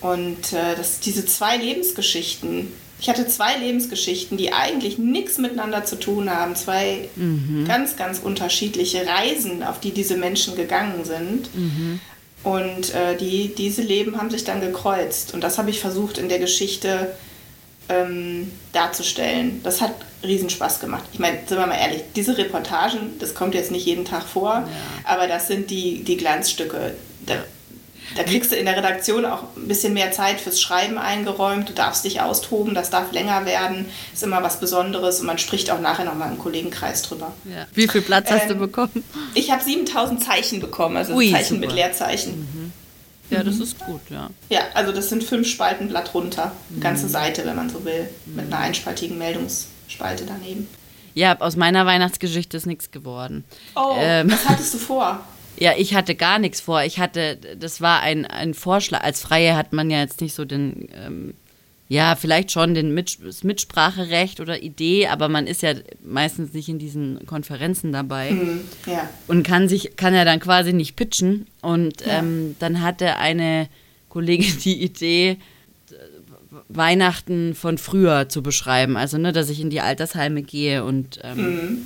[0.00, 5.96] Und äh, das, diese zwei Lebensgeschichten, ich hatte zwei Lebensgeschichten, die eigentlich nichts miteinander zu
[5.96, 7.64] tun haben, zwei mhm.
[7.66, 11.54] ganz, ganz unterschiedliche Reisen, auf die diese Menschen gegangen sind.
[11.54, 12.00] Mhm.
[12.44, 15.34] Und äh, die, diese Leben haben sich dann gekreuzt.
[15.34, 17.14] Und das habe ich versucht in der Geschichte
[17.88, 19.60] ähm, darzustellen.
[19.62, 21.04] Das hat Riesenspaß gemacht.
[21.12, 24.50] Ich meine, sind wir mal ehrlich, diese Reportagen, das kommt jetzt nicht jeden Tag vor,
[24.50, 24.68] ja.
[25.04, 26.94] aber das sind die, die Glanzstücke.
[27.24, 27.34] Da,
[28.16, 31.68] da kriegst du in der Redaktion auch ein bisschen mehr Zeit fürs Schreiben eingeräumt.
[31.68, 33.86] Du darfst dich austoben, das darf länger werden.
[34.12, 37.32] Ist immer was Besonderes und man spricht auch nachher nochmal im Kollegenkreis drüber.
[37.44, 37.66] Ja.
[37.74, 39.04] Wie viel Platz hast ähm, du bekommen?
[39.34, 41.66] Ich habe 7000 Zeichen bekommen, also Ui, Zeichen super.
[41.66, 42.38] mit Leerzeichen.
[42.40, 42.72] Mhm.
[43.30, 43.62] Ja, das mhm.
[43.62, 44.30] ist gut, ja.
[44.48, 46.52] Ja, also das sind fünf Spalten Blatt runter.
[46.70, 46.80] Mhm.
[46.80, 48.08] Ganze Seite, wenn man so will.
[48.26, 50.68] Mit einer einspaltigen Meldungsspalte daneben.
[51.14, 53.44] Ja, aus meiner Weihnachtsgeschichte ist nichts geworden.
[53.74, 55.24] Oh, ähm, was hattest du vor?
[55.60, 56.84] Ja, ich hatte gar nichts vor.
[56.84, 59.02] Ich hatte, das war ein, ein Vorschlag.
[59.02, 61.34] Als Freie hat man ja jetzt nicht so den ähm,
[61.88, 65.72] ja, vielleicht schon den Mit das Mitspracherecht oder Idee, aber man ist ja
[66.04, 69.08] meistens nicht in diesen Konferenzen dabei mhm, ja.
[69.26, 71.46] und kann sich, kann ja dann quasi nicht pitchen.
[71.62, 72.18] Und ja.
[72.18, 73.68] ähm, dann hatte eine
[74.10, 75.38] Kollegin die Idee,
[76.68, 78.96] Weihnachten von früher zu beschreiben.
[78.96, 81.78] Also, ne, dass ich in die Altersheime gehe und, ähm, mhm.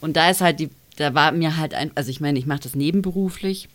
[0.00, 2.60] und da ist halt die, da war mir halt ein, also ich meine, ich mache
[2.60, 3.68] das nebenberuflich.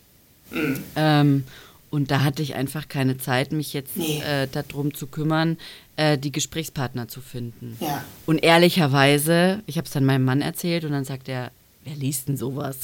[0.50, 0.82] Mhm.
[0.96, 1.44] Ähm,
[1.90, 4.20] und da hatte ich einfach keine Zeit, mich jetzt nee.
[4.20, 5.58] äh, darum zu kümmern,
[5.96, 7.76] äh, die Gesprächspartner zu finden.
[7.80, 8.04] Ja.
[8.26, 11.50] Und ehrlicherweise, ich habe es dann meinem Mann erzählt und dann sagt er,
[11.84, 12.76] wer liest denn sowas?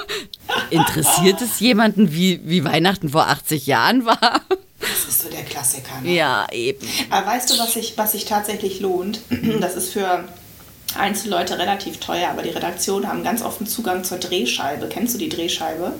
[0.70, 4.40] Interessiert es jemanden, wie, wie Weihnachten vor 80 Jahren war?
[4.80, 6.00] Das ist so der Klassiker.
[6.00, 6.14] Ne?
[6.14, 6.86] Ja, eben.
[7.10, 9.20] Aber weißt du, was sich was sich tatsächlich lohnt?
[9.60, 10.24] Das ist für
[10.96, 14.88] Einzelleute relativ teuer, aber die Redaktionen haben ganz oft einen Zugang zur Drehscheibe.
[14.88, 15.92] Kennst du die Drehscheibe?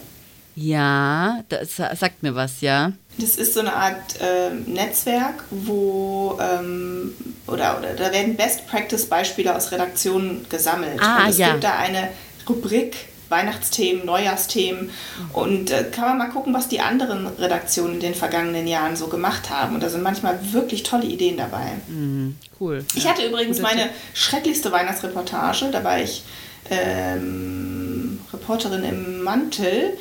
[0.54, 2.92] Ja, das sagt mir was, ja.
[3.18, 7.14] Das ist so eine Art äh, Netzwerk, wo ähm,
[7.46, 11.00] oder, oder da werden Best Practice Beispiele aus Redaktionen gesammelt.
[11.00, 11.52] Ah, und es ja.
[11.52, 12.08] gibt da eine
[12.48, 12.96] Rubrik
[13.32, 14.90] Weihnachtsthemen, Neujahrsthemen
[15.32, 19.08] und äh, kann man mal gucken, was die anderen Redaktionen in den vergangenen Jahren so
[19.08, 19.74] gemacht haben.
[19.74, 21.72] Und da sind manchmal wirklich tolle Ideen dabei.
[21.88, 22.84] Mhm, cool.
[22.94, 23.10] Ich ja.
[23.10, 26.22] hatte übrigens meine schrecklichste Weihnachtsreportage, da war ich
[26.70, 29.96] ähm, Reporterin im Mantel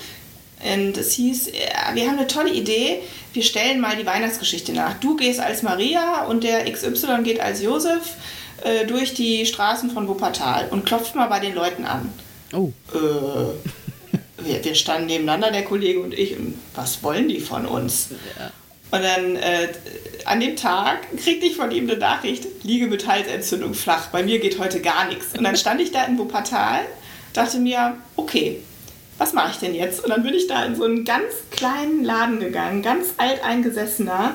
[0.63, 3.00] Und es hieß, ja, wir haben eine tolle Idee,
[3.34, 4.95] wir stellen mal die Weihnachtsgeschichte nach.
[4.95, 8.15] Du gehst als Maria und der XY geht als Josef
[8.63, 12.13] äh, durch die Straßen von Wuppertal und klopft mal bei den Leuten an.
[12.54, 12.71] Oh.
[12.93, 12.97] Äh,
[14.43, 18.10] wir, wir standen nebeneinander, der Kollege und ich, und was wollen die von uns?
[18.91, 19.69] Und dann äh,
[20.26, 24.39] an dem Tag kriegte ich von ihm eine Nachricht, liege mit Halsentzündung flach, bei mir
[24.39, 25.38] geht heute gar nichts.
[25.38, 26.82] Und dann stand ich da in Wuppertal,
[27.34, 28.60] dachte mir, okay,
[29.21, 30.03] was mache ich denn jetzt?
[30.03, 34.31] Und dann bin ich da in so einen ganz kleinen Laden gegangen, ganz alteingesessener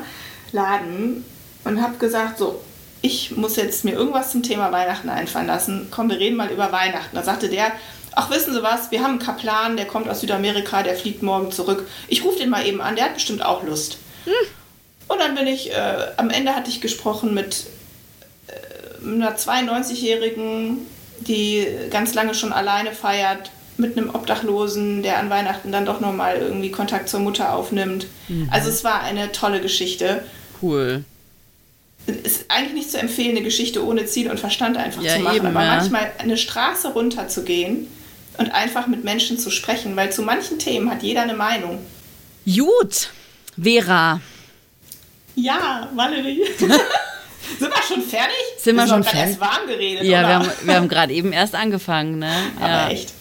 [0.53, 1.25] Laden
[1.65, 2.63] und habe gesagt, so,
[3.03, 5.89] ich muss jetzt mir irgendwas zum Thema Weihnachten einfallen lassen.
[5.91, 7.17] Komm, wir reden mal über Weihnachten.
[7.17, 7.73] Da sagte der,
[8.13, 11.51] ach wissen Sie was, wir haben einen Kaplan, der kommt aus Südamerika, der fliegt morgen
[11.51, 11.89] zurück.
[12.07, 13.99] Ich rufe den mal eben an, der hat bestimmt auch Lust.
[14.25, 14.33] Hm.
[15.09, 17.67] Und dann bin ich, äh, am Ende hatte ich gesprochen mit
[18.47, 20.87] äh, einer 92-Jährigen,
[21.19, 26.37] die ganz lange schon alleine feiert, mit einem Obdachlosen, der an Weihnachten dann doch nochmal
[26.39, 28.07] irgendwie Kontakt zur Mutter aufnimmt.
[28.29, 28.49] Mhm.
[28.51, 30.25] Also es war eine tolle Geschichte.
[30.63, 31.05] Cool.
[32.07, 35.37] Ist eigentlich nicht zu empfehlen, eine Geschichte ohne Ziel und Verstand einfach Ja, zu machen,
[35.39, 35.77] eben, aber ja.
[35.77, 37.89] manchmal eine Straße runter zu gehen
[38.39, 41.81] und einfach mit Menschen zu sprechen, weil zu manchen Themen hat jeder eine Meinung.
[42.47, 43.11] Gut,
[43.61, 44.21] Vera,
[45.35, 46.43] Ja, Valerie.
[46.59, 48.35] Sind wir schon fertig?
[48.59, 49.21] Sind wir sind schon fertig?
[49.31, 50.29] erst warm geredet, ja, oder?
[50.29, 52.33] wir haben, wir haben gerade eben erst angefangen, ne?
[52.59, 52.89] Aber Ja.
[52.89, 53.13] echt.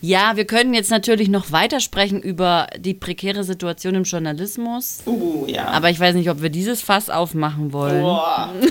[0.00, 5.02] Ja, wir können jetzt natürlich noch weitersprechen über die prekäre Situation im Journalismus.
[5.06, 5.68] Uh, ja.
[5.68, 8.02] Aber ich weiß nicht, ob wir dieses Fass aufmachen wollen.
[8.02, 8.52] Boah.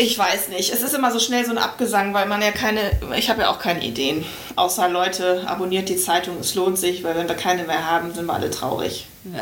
[0.00, 0.72] Ich weiß nicht.
[0.72, 2.80] Es ist immer so schnell so ein Abgesang, weil man ja keine,
[3.16, 4.24] ich habe ja auch keine Ideen.
[4.54, 8.26] Außer Leute, abonniert die Zeitung, es lohnt sich, weil wenn wir keine mehr haben, sind
[8.26, 9.06] wir alle traurig.
[9.24, 9.40] Dann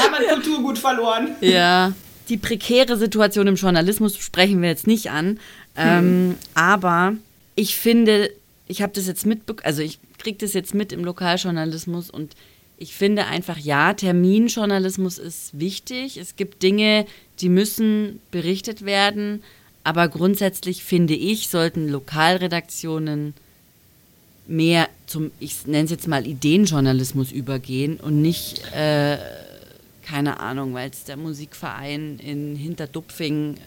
[0.00, 1.36] haben wir Kulturgut verloren.
[1.40, 1.92] Ja,
[2.28, 5.38] die prekäre Situation im Journalismus sprechen wir jetzt nicht an.
[5.76, 7.12] Ähm, aber
[7.56, 8.30] ich finde,
[8.68, 12.36] ich habe das jetzt mitbekommen, also ich kriege das jetzt mit im Lokaljournalismus und
[12.78, 16.18] ich finde einfach, ja, Terminjournalismus ist wichtig.
[16.18, 17.06] Es gibt Dinge,
[17.40, 19.42] die müssen berichtet werden.
[19.82, 23.34] Aber grundsätzlich finde ich, sollten Lokalredaktionen
[24.46, 29.16] mehr zum, ich nenne es jetzt mal Ideenjournalismus übergehen und nicht, äh,
[30.02, 33.58] keine Ahnung, weil es der Musikverein in Hinterdupfing äh,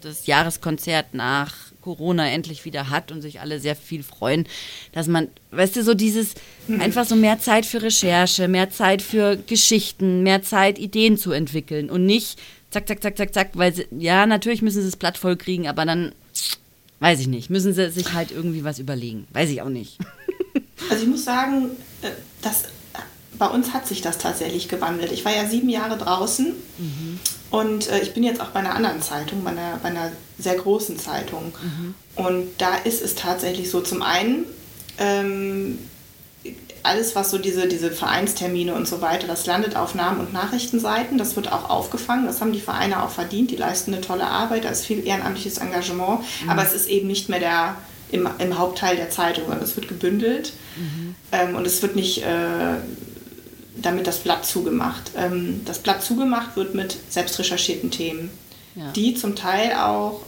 [0.00, 4.46] das Jahreskonzert nach Corona endlich wieder hat und sich alle sehr viel freuen,
[4.92, 6.34] dass man, weißt du, so dieses,
[6.78, 11.90] einfach so mehr Zeit für Recherche, mehr Zeit für Geschichten, mehr Zeit, Ideen zu entwickeln
[11.90, 12.38] und nicht
[12.70, 15.68] zack, zack, zack, zack, zack, weil sie, ja, natürlich müssen sie es platt voll kriegen,
[15.68, 16.12] aber dann,
[17.00, 19.26] weiß ich nicht, müssen sie sich halt irgendwie was überlegen.
[19.32, 19.98] Weiß ich auch nicht.
[20.88, 21.70] Also ich muss sagen,
[22.02, 22.10] äh,
[22.42, 22.64] das,
[23.40, 25.10] bei uns hat sich das tatsächlich gewandelt.
[25.12, 26.52] Ich war ja sieben Jahre draußen
[27.50, 30.54] und äh, ich bin jetzt auch bei einer anderen Zeitung, bei einer, bei einer sehr
[30.56, 31.52] großen Zeitung.
[32.16, 34.44] Und da ist es tatsächlich so, zum einen,
[34.98, 35.78] ähm,
[36.82, 41.18] alles, was so diese, diese Vereinstermine und so weiter, das landet auf Namen- und Nachrichtenseiten.
[41.18, 42.26] Das wird auch aufgefangen.
[42.26, 43.50] Das haben die Vereine auch verdient.
[43.50, 44.64] Die leisten eine tolle Arbeit.
[44.64, 46.20] Da ist viel ehrenamtliches Engagement.
[46.46, 47.76] Aber es ist eben nicht mehr der,
[48.12, 50.52] im, im Hauptteil der Zeitung, sondern es wird gebündelt.
[51.32, 52.76] Ähm, und es wird nicht äh,
[53.82, 55.10] damit das Blatt zugemacht.
[55.16, 58.30] Ähm, das Blatt zugemacht wird mit selbst recherchierten Themen,
[58.74, 58.90] Ja.
[58.92, 60.20] die zum Teil auch,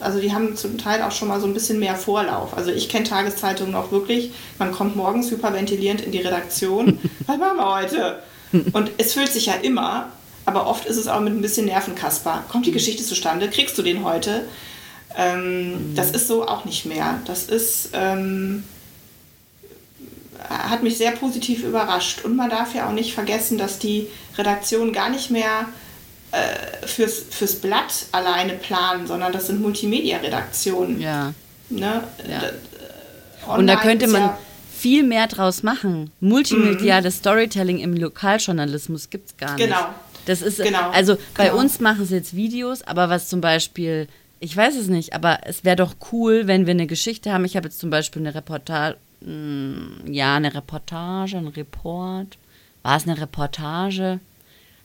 [0.00, 2.56] also die haben zum Teil auch schon mal so ein bisschen mehr Vorlauf.
[2.56, 7.56] Also ich kenne Tageszeitungen noch wirklich, man kommt morgens hyperventilierend in die Redaktion, was machen
[7.56, 8.18] wir heute?
[8.72, 10.08] Und es fühlt sich ja immer,
[10.46, 12.44] aber oft ist es auch mit ein bisschen Nervenkasper.
[12.48, 13.48] Kommt die Geschichte zustande?
[13.50, 14.46] Kriegst du den heute?
[15.16, 17.20] Ähm, Das ist so auch nicht mehr.
[17.26, 18.64] Das ist, ähm,
[20.48, 22.24] hat mich sehr positiv überrascht.
[22.24, 24.06] Und man darf ja auch nicht vergessen, dass die
[24.36, 25.66] Redaktionen gar nicht mehr
[26.32, 31.00] äh, fürs, fürs Blatt alleine planen, sondern das sind Multimedia-Redaktionen.
[31.00, 31.32] Ja.
[31.70, 32.02] Ne?
[32.28, 32.42] Ja.
[32.44, 34.38] Äh, Und da könnte man ja-
[34.78, 36.10] viel mehr draus machen.
[36.20, 39.64] Multimediales Storytelling im Lokaljournalismus gibt es gar nicht.
[39.66, 39.88] Genau.
[40.26, 40.90] Das ist, Genau.
[40.90, 41.58] also bei Genau.
[41.60, 44.06] uns machen sie jetzt Videos, aber was zum Beispiel,
[44.40, 47.44] ich weiß es nicht, aber es wäre doch cool, wenn wir eine Geschichte haben.
[47.46, 52.38] Ich habe jetzt zum Beispiel eine Reportage, ja, eine Reportage, ein Report.
[52.82, 54.20] War es eine Reportage?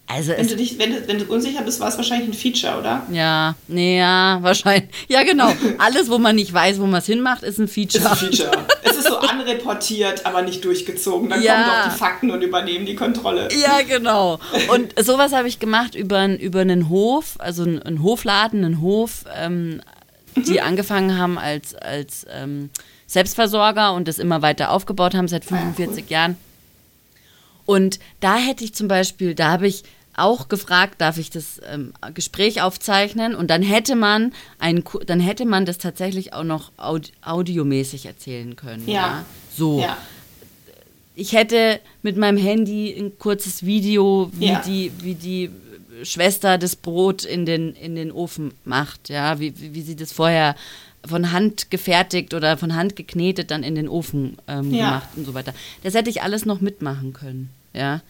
[0.05, 2.77] Also Wenn du, dich, wenn, du, wenn du unsicher bist, war es wahrscheinlich ein Feature,
[2.77, 3.03] oder?
[3.09, 4.89] ja, nee, ja, wahrscheinlich.
[5.07, 5.53] Ja, genau.
[5.77, 8.03] Alles, wo man nicht weiß, wo man es hinmacht, ist ein Feature.
[8.03, 8.65] Ist ein Feature.
[8.83, 11.29] es ist so anreportiert, aber nicht durchgezogen.
[11.29, 11.53] Dann Ja.
[11.53, 13.47] kommen doch die Fakten und übernehmen die Kontrolle.
[13.53, 14.39] Ja, genau.
[14.73, 19.23] Und sowas habe ich gemacht über, über einen Hof, also einen, einen Hofladen, einen Hof,
[19.37, 19.81] ähm,
[20.35, 22.71] die angefangen haben als, als ähm,
[23.13, 26.35] Selbstversorger und das immer weiter aufgebaut haben seit 45 Jahren.
[27.65, 29.83] Und da hätte ich zum Beispiel, da habe ich
[30.15, 33.33] auch gefragt, darf ich das ähm, Gespräch aufzeichnen?
[33.33, 38.55] Und dann hätte man ein, dann hätte man das tatsächlich auch noch aud audiomäßig erzählen
[38.55, 38.87] können.
[38.87, 39.25] Ja.
[39.55, 39.97] So Ja.
[41.15, 44.61] ich hätte mit meinem Handy ein kurzes Video, wie, Ja.
[44.65, 45.49] die, wie die
[46.03, 50.11] Schwester das Brot in den, in den Ofen macht, ja, wie, wie wie sie das
[50.11, 50.55] vorher
[51.05, 54.85] von Hand gefertigt oder von Hand geknetet dann in den Ofen ähm, Ja.
[54.85, 55.53] gemacht und so weiter.
[55.83, 58.01] Das hätte ich alles noch mitmachen können, ja.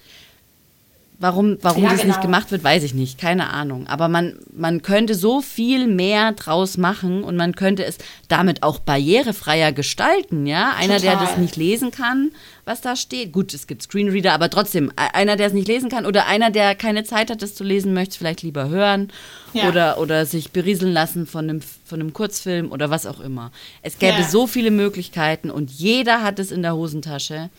[1.23, 2.21] Warum, warum Ja, das nicht genau.
[2.23, 3.17] gemacht wird, weiß ich nicht.
[3.17, 3.87] Keine Ahnung.
[3.87, 8.79] Aber man, man könnte so viel mehr draus machen und man könnte es damit auch
[8.79, 10.73] barrierefreier gestalten, ja.
[10.77, 11.27] Einer, der Total.
[11.27, 12.31] das nicht lesen kann,
[12.65, 13.31] was da steht.
[13.31, 16.49] Gut, es gibt Screenreader, aber trotzdem, e- einer, der es nicht lesen kann oder einer,
[16.51, 19.09] der keine Zeit hat, das zu lesen, möchte es vielleicht lieber hören
[19.53, 19.69] Ja.
[19.69, 23.53] oder, oder sich berieseln lassen von einem, von einem Kurzfilm oder was auch immer.
[23.81, 24.27] Es gäbe Ja.
[24.27, 27.49] so viele Möglichkeiten und jeder hat es in der Hosentasche.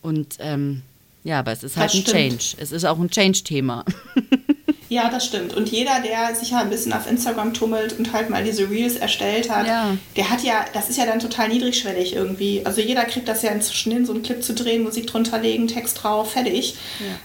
[0.00, 0.80] Und ähm,
[1.24, 2.16] ja, aber es ist halt Das ein stimmt.
[2.40, 2.44] Change.
[2.58, 3.84] Es ist auch ein Change-Thema.
[4.90, 5.54] Ja, das stimmt.
[5.54, 8.96] Und jeder, der sich ja ein bisschen auf Instagram tummelt und halt mal diese Reels
[8.96, 9.96] erstellt hat, Ja.
[10.14, 12.64] der hat ja, das ist ja dann total niedrigschwellig irgendwie.
[12.64, 15.66] Also jeder kriegt das ja inzwischen hin, so einen Clip zu drehen, Musik drunter legen,
[15.66, 16.76] Text drauf, fertig.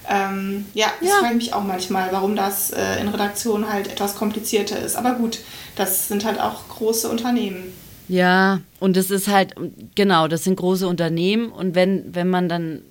[0.07, 1.15] Ja, ähm, ja das Ja.
[1.19, 4.95] frage ich mich auch manchmal, warum das äh, in Redaktion halt etwas komplizierter ist.
[4.95, 5.39] Aber gut,
[5.75, 7.73] das sind halt auch große Unternehmen.
[8.07, 9.53] Ja, und es ist halt,
[9.93, 12.81] genau, das sind große Unternehmen und wenn, wenn man dann,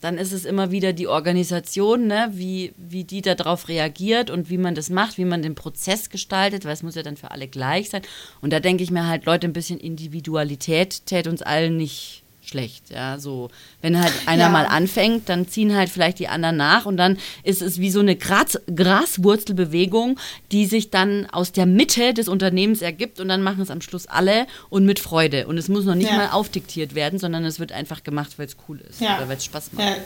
[0.00, 4.58] dann ist es immer wieder die Organisation, ne, wie, wie die darauf reagiert und wie
[4.58, 7.48] man das macht, wie man den Prozess gestaltet, weil es muss ja dann für alle
[7.48, 8.02] gleich sein.
[8.40, 12.90] Und da denke ich mir halt, Leute, ein bisschen Individualität täte uns allen nicht schlecht,
[12.90, 13.50] ja, so.
[13.82, 14.48] Wenn halt einer Ja.
[14.48, 18.00] mal anfängt, dann ziehen halt vielleicht die anderen nach und dann ist es wie so
[18.00, 20.18] eine Gras Graswurzelbewegung,
[20.52, 24.06] die sich dann aus der Mitte des Unternehmens ergibt und dann machen es am Schluss
[24.06, 25.46] alle und mit Freude.
[25.46, 26.16] Und es muss noch nicht Ja.
[26.16, 29.16] mal aufdiktiert werden, sondern es wird einfach gemacht, weil es cool ist Ja.
[29.18, 29.84] oder weil es Spaß macht.
[29.86, 29.96] Ja,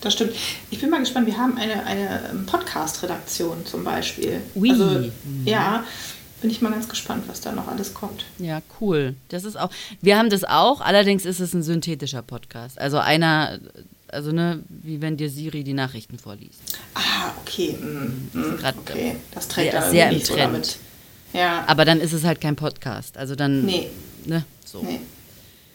[0.00, 0.32] das stimmt.
[0.70, 4.40] Ich bin mal gespannt, wir haben eine, eine ähm, Podcast-Redaktion zum Beispiel.
[4.54, 4.70] Ui.
[4.70, 5.10] Also, Mhm.
[5.44, 5.84] ja,
[6.40, 8.24] bin ich mal ganz gespannt, was da noch alles kommt.
[8.38, 9.14] Ja, cool.
[9.28, 9.70] Das ist auch.
[10.00, 12.78] Wir haben das auch, allerdings ist es ein synthetischer Podcast.
[12.78, 13.58] Also einer,
[14.08, 16.60] also ne, wie wenn dir Siri die Nachrichten vorliest.
[16.94, 17.76] Ah, okay.
[17.80, 19.16] Mm, mm, grad, okay.
[19.32, 20.40] Das trägt sehr- da sehr im so Trend.
[20.40, 20.76] damit.
[21.32, 23.16] Ja, Aber dann ist es halt kein Podcast.
[23.16, 23.64] Also dann.
[23.64, 23.88] Nee.
[24.26, 24.82] Ne, so.
[24.82, 25.00] nee.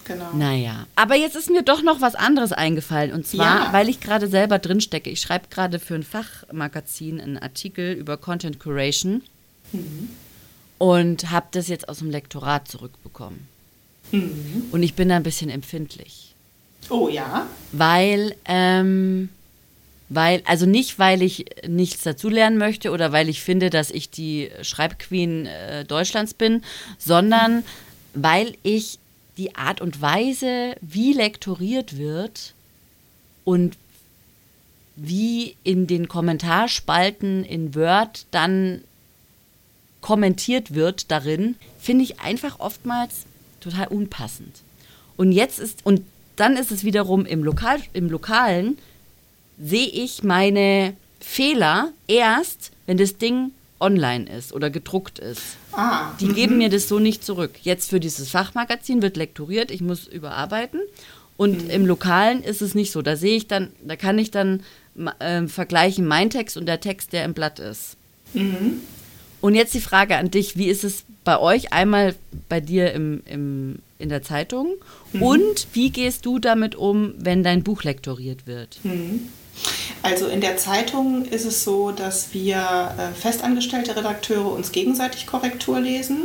[0.07, 0.31] Genau.
[0.33, 0.85] Naja.
[0.95, 3.11] Aber jetzt ist mir doch noch was anderes eingefallen.
[3.11, 3.73] Und zwar, Ja.
[3.73, 5.09] weil ich gerade selber drin stecke.
[5.09, 9.23] Ich schreibe gerade für ein Fachmagazin einen Artikel über Content Curation.
[9.71, 10.09] Mhm.
[10.77, 13.47] Und habe das jetzt aus dem Lektorat zurückbekommen.
[14.11, 14.65] Mhm.
[14.71, 16.33] Und ich bin da ein bisschen empfindlich.
[16.89, 17.47] Oh ja.
[17.71, 19.29] Weil, ähm,
[20.09, 24.51] weil, also nicht, weil ich nichts dazulernen möchte oder weil ich finde, dass ich die
[24.61, 26.63] Schreibqueen äh, Deutschlands bin,
[26.97, 27.63] sondern
[28.13, 28.99] weil ich
[29.37, 32.53] die Art und Weise, wie lektoriert wird
[33.43, 33.77] und
[34.95, 38.81] wie in den Kommentarspalten in Word dann
[40.05, 43.25] kommentiert wird darin, finde ich einfach oftmals
[43.59, 44.61] total unpassend.
[45.17, 46.03] Und jetzt ist, und
[46.35, 48.77] dann ist es wiederum im, Lokal, im Lokalen,
[49.59, 55.41] sehe ich meine Fehler erst, wenn das Ding online ist oder gedruckt ist.
[55.71, 56.11] Ah.
[56.19, 57.53] Die geben mir das so nicht zurück.
[57.63, 60.81] Jetzt für dieses Fachmagazin wird lektoriert, ich muss überarbeiten.
[61.35, 63.01] Und im Lokalen ist es nicht so.
[63.01, 64.61] Da sehe ich dann, da kann ich dann
[65.17, 67.97] äh, vergleichen mein Text und der Text, der im Blatt ist.
[68.35, 68.81] Mhm.
[69.45, 72.15] Und jetzt die Frage an dich, wie ist es bei euch einmal
[72.49, 74.73] bei dir im, im, in der Zeitung
[75.13, 78.79] und wie gehst du damit um, wenn dein Buch lektoriert wird?
[80.01, 82.57] Also in der Zeitung ist es so, dass wir
[82.97, 86.23] äh, festangestellte Redakteure uns gegenseitig Korrektur lesen.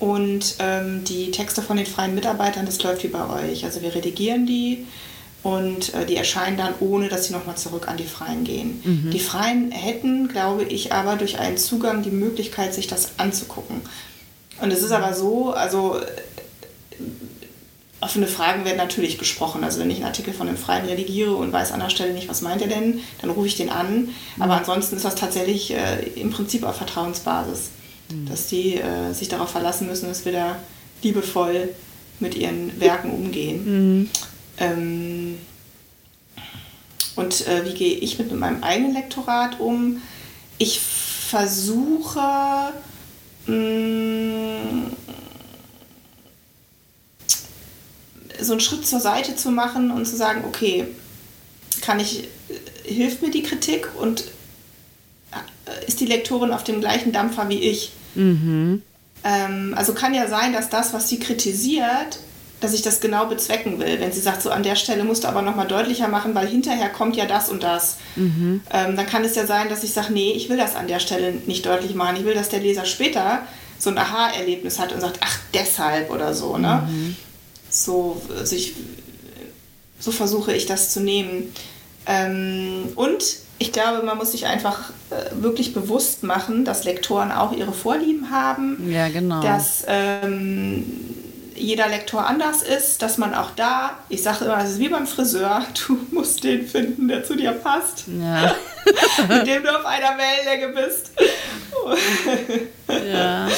[0.00, 3.64] Und ähm, die Texte von den freien Mitarbeitern, das läuft wie bei euch.
[3.64, 4.86] Also wir redigieren die
[5.48, 8.80] und äh, die erscheinen dann, ohne dass sie nochmal zurück an die Freien gehen.
[9.10, 13.80] Die Freien hätten, glaube ich, aber durch einen Zugang die Möglichkeit, sich das anzugucken.
[14.60, 15.96] Und es ist aber so, also
[18.00, 19.64] offene Fragen werden natürlich besprochen.
[19.64, 22.28] Also wenn ich einen Artikel von einem Freien redigiere und weiß an der Stelle nicht,
[22.28, 24.10] was meint er denn, dann rufe ich den an.
[24.38, 27.70] Aber ansonsten ist das tatsächlich äh, im Prinzip auf Vertrauensbasis,
[28.28, 30.56] dass die äh, sich darauf verlassen müssen, dass wir da
[31.02, 31.70] liebevoll
[32.20, 34.10] mit ihren Werken umgehen.
[34.60, 35.38] Ähm,
[37.16, 40.02] und äh, wie gehe ich mit meinem eigenen Lektorat um?
[40.58, 42.72] Ich versuche,
[43.46, 44.90] mh,
[48.40, 50.86] so einen Schritt zur Seite zu machen und zu sagen, okay,
[51.80, 52.28] kann ich, äh,
[52.84, 54.24] hilft mir die Kritik und
[55.32, 57.92] äh, ist die Lektorin auf dem gleichen Dampfer wie ich?
[59.24, 62.20] Ähm, also kann ja sein, dass das, was sie kritisiert,
[62.60, 64.00] dass ich das genau bezwecken will.
[64.00, 66.88] Wenn sie sagt, so an der Stelle musst du aber nochmal deutlicher machen, weil hinterher
[66.88, 67.98] kommt ja das und das.
[68.72, 70.98] Ähm, dann kann es ja sein, dass ich sage, nee, ich will das an der
[70.98, 72.16] Stelle nicht deutlich machen.
[72.16, 73.42] Ich will, dass der Leser später
[73.78, 76.58] so ein Aha-Erlebnis hat und sagt, ach, deshalb oder so.
[76.58, 76.82] Ne?
[77.70, 78.74] So, also ich,
[80.00, 81.52] So versuche ich das zu nehmen.
[82.06, 83.22] Ähm, und
[83.60, 88.30] ich glaube, man muss sich einfach äh, wirklich bewusst machen, dass Lektoren auch ihre Vorlieben
[88.30, 88.90] haben.
[88.90, 89.42] Ja, genau.
[89.42, 90.84] Dass ähm,
[91.58, 95.06] jeder Lektor anders ist, dass man auch da, ich sage immer, es ist wie beim
[95.06, 98.04] Friseur, du musst den finden, der zu dir passt.
[98.06, 98.54] Ja.
[99.28, 101.12] mit dem du auf einer Wellenlänge bist.
[102.88, 103.48] ja.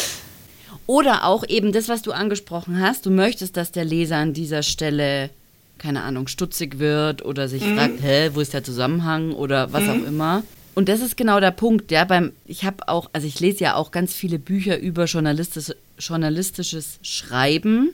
[0.86, 4.64] Oder auch eben das, was du angesprochen hast, du möchtest, dass der Leser an dieser
[4.64, 5.30] Stelle,
[5.78, 7.76] keine Ahnung, stutzig wird oder sich mhm.
[7.76, 9.90] fragt, hä, wo ist der Zusammenhang oder was mhm.
[9.90, 10.42] auch immer.
[10.74, 13.74] Und das ist genau der Punkt, ja, beim, ich habe auch, also ich lese ja
[13.74, 17.90] auch ganz viele Bücher über journalistisch, journalistisches Schreiben,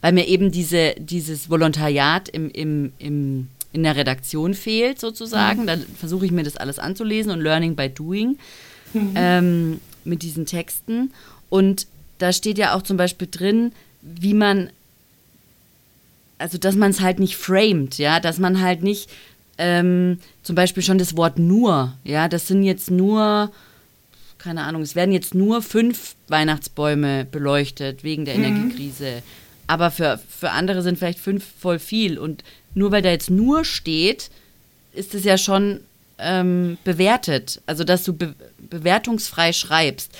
[0.00, 5.62] weil mir eben diese, dieses Volontariat im, im, im, in der Redaktion fehlt, sozusagen.
[5.62, 5.66] Mhm.
[5.66, 8.38] Da versuche ich mir das alles anzulesen und Learning by Doing
[8.92, 9.12] mhm.
[9.14, 11.12] ähm, mit diesen Texten.
[11.48, 11.86] Und
[12.18, 13.72] da steht ja auch zum Beispiel drin,
[14.02, 14.70] wie man,
[16.38, 19.10] also dass man es halt nicht framed, ja, dass man halt nicht
[19.58, 23.52] ähm, zum Beispiel schon das Wort nur, ja, das sind jetzt nur,
[24.42, 28.44] keine Ahnung, es werden jetzt nur fünf Weihnachtsbäume beleuchtet wegen der mhm.
[28.44, 29.22] Energiekrise.
[29.66, 32.18] Aber für, für andere sind vielleicht fünf voll viel.
[32.18, 32.42] Und
[32.74, 34.30] nur weil da jetzt nur steht,
[34.92, 35.80] ist es ja schon
[36.18, 37.62] ähm, bewertet.
[37.66, 40.12] Also, dass du be bewertungsfrei schreibst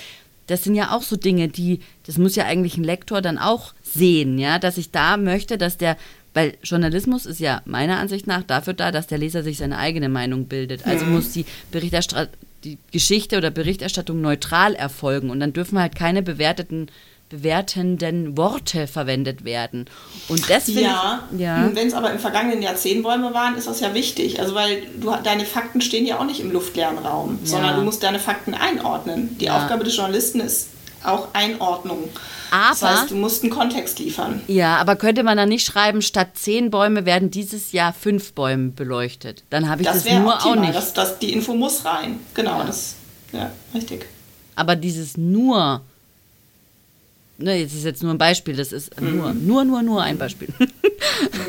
[0.51, 3.73] das sind ja auch so Dinge, die, das muss ja eigentlich ein Lektor dann auch
[3.83, 5.97] sehen, ja, dass ich da möchte, dass der,
[6.33, 10.09] weil Journalismus ist ja meiner Ansicht nach dafür da, dass der Leser sich seine eigene
[10.09, 10.85] Meinung bildet.
[10.85, 12.33] Also muss die Berichterstattung,
[12.63, 16.91] die Geschichte oder Berichterstattung neutral erfolgen und dann dürfen halt keine bewerteten
[17.31, 19.85] bewertenden Worte verwendet werden.
[20.27, 20.81] Und deswegen.
[20.81, 21.63] Ja, ja.
[21.63, 24.39] Hm, wenn es aber im vergangenen Jahr zehn Bäume waren, ist das ja wichtig.
[24.41, 27.49] Also, weil du, deine Fakten stehen ja auch nicht im luftleeren Raum, ja.
[27.49, 29.37] sondern du musst deine Fakten einordnen.
[29.39, 29.57] Die ja.
[29.57, 30.67] Aufgabe des Journalisten ist
[31.03, 32.09] auch Einordnung.
[32.51, 34.41] Aber, das heißt, du musst einen Kontext liefern.
[34.47, 38.69] Ja, aber könnte man dann nicht schreiben, statt zehn Bäume werden dieses Jahr fünf Bäume
[38.69, 39.43] beleuchtet?
[39.49, 40.57] Dann habe ich das, das nur optimal.
[40.57, 40.75] auch nicht.
[40.75, 42.19] Das, das, die Info muss rein.
[42.33, 42.65] Genau, ja.
[42.65, 42.95] das,
[43.31, 44.05] ja, richtig.
[44.55, 45.81] Aber dieses nur
[47.41, 49.17] ne, jetzt ist jetzt nur ein Beispiel, das ist mhm.
[49.17, 50.49] nur, nur, nur, nur ein Beispiel.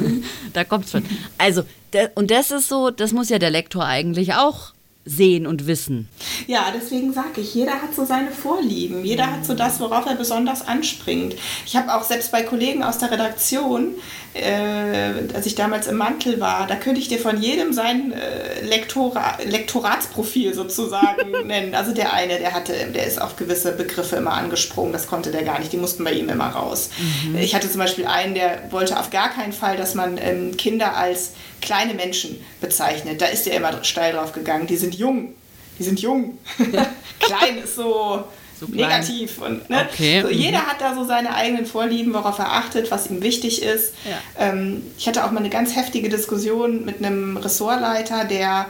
[0.00, 0.24] Mhm.
[0.52, 1.04] da kommt es schon.
[1.38, 4.72] Also, der, und das ist so, das muss ja der Lektor eigentlich auch
[5.04, 6.08] sehen und wissen.
[6.46, 10.14] Ja, deswegen sage ich, jeder hat so seine Vorlieben, jeder hat so das, worauf er
[10.14, 11.34] besonders anspringt.
[11.66, 13.94] Ich habe auch selbst bei Kollegen aus der Redaktion,
[14.34, 18.64] äh, als ich damals im Mantel war, da könnte ich dir von jedem sein äh,
[18.64, 21.74] Lektora Lektoratsprofil sozusagen nennen.
[21.74, 25.42] Also der eine, der hatte, der ist auf gewisse Begriffe immer angesprungen, das konnte der
[25.42, 26.90] gar nicht, die mussten bei ihm immer raus.
[27.26, 27.36] Mhm.
[27.36, 30.96] Ich hatte zum Beispiel einen, der wollte auf gar keinen Fall, dass man ähm, Kinder
[30.96, 33.20] als kleine Menschen bezeichnet.
[33.20, 34.66] Da ist er immer steil drauf gegangen.
[34.66, 35.34] Die sind jung.
[35.78, 36.38] Die sind jung.
[37.20, 38.24] Klein ist so,
[38.66, 39.38] so negativ.
[39.38, 39.86] Und, ne?
[39.90, 40.22] okay.
[40.22, 40.66] so, jeder mhm.
[40.66, 43.94] hat da so seine eigenen Vorlieben, worauf er achtet, was ihm wichtig ist.
[44.04, 44.46] Ja.
[44.48, 48.66] Ähm, ich hatte auch mal eine ganz heftige Diskussion mit einem Ressortleiter, der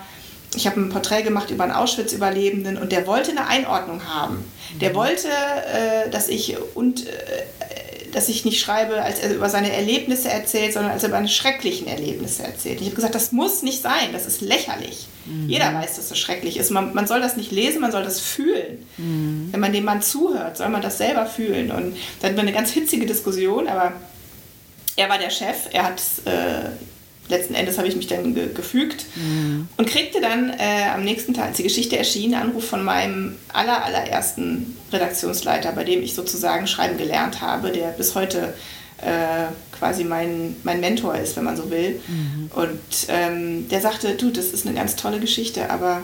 [0.54, 4.44] ich habe ein Porträt gemacht über einen Auschwitz-Überlebenden und der wollte eine Einordnung haben.
[4.80, 4.94] Der mhm.
[4.94, 7.10] wollte, äh, dass ich und äh,
[8.12, 11.28] dass ich nicht schreibe, als er über seine Erlebnisse erzählt, sondern als er über seine
[11.28, 12.80] schrecklichen Erlebnisse erzählt.
[12.80, 15.06] Ich habe gesagt, das muss nicht sein, das ist lächerlich.
[15.24, 15.48] Mhm.
[15.48, 16.70] Jeder weiß, dass das schrecklich ist.
[16.70, 18.86] Man, man, soll das nicht lesen, man soll das fühlen.
[18.98, 19.48] Mhm.
[19.50, 21.70] Wenn man dem Mann zuhört, soll man das selber fühlen.
[21.70, 23.92] Und dann hatten wir eine ganz hitzige Diskussion, aber
[24.96, 26.68] er war der Chef, er hat äh,
[27.28, 29.68] letzten Endes habe ich mich dann ge gefügt mhm.
[29.76, 33.36] und kriegte dann äh, am nächsten Tag, als die Geschichte erschien, einen Anruf von meinem
[33.52, 38.54] aller, allerersten Redaktionsleiter, bei dem ich sozusagen schreiben gelernt habe, der bis heute
[38.98, 39.46] äh,
[39.76, 42.00] quasi mein, mein Mentor ist, wenn man so will.
[42.06, 42.50] Mhm.
[42.54, 46.02] Und ähm, der sagte, du, das ist eine ganz tolle Geschichte, aber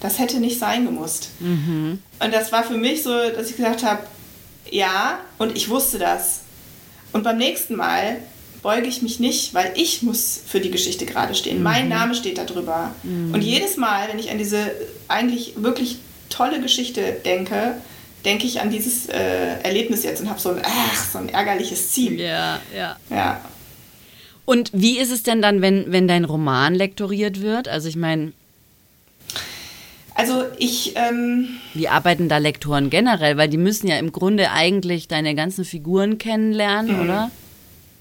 [0.00, 1.30] das hätte nicht sein gemusst.
[1.40, 2.00] Mhm.
[2.18, 4.02] Und das war für mich so, dass ich gesagt habe,
[4.70, 6.40] ja, und ich wusste das.
[7.12, 8.18] Und beim nächsten Mal
[8.62, 11.58] beuge ich mich nicht, weil ich muss für die Geschichte gerade stehen.
[11.58, 11.62] Mhm.
[11.62, 12.94] Mein Name steht da drüber.
[13.02, 13.32] Mhm.
[13.34, 14.70] Und jedes Mal, wenn ich an diese
[15.08, 15.98] eigentlich wirklich
[16.28, 17.74] tolle Geschichte denke,
[18.24, 21.92] denke ich an dieses äh, Erlebnis jetzt und habe so ein, ach, so ein ärgerliches
[21.92, 22.20] Ziel.
[22.20, 22.96] Ja, ja.
[23.08, 23.40] Ja.
[24.44, 27.68] Und wie ist es denn dann, wenn, wenn dein Roman lektoriert wird?
[27.68, 28.32] Also ich meine...
[30.14, 30.94] Also ich...
[30.96, 33.36] Ähm, wie arbeiten da Lektoren generell?
[33.36, 37.02] Weil die müssen ja im Grunde eigentlich deine ganzen Figuren kennenlernen, mhm.
[37.02, 37.30] oder?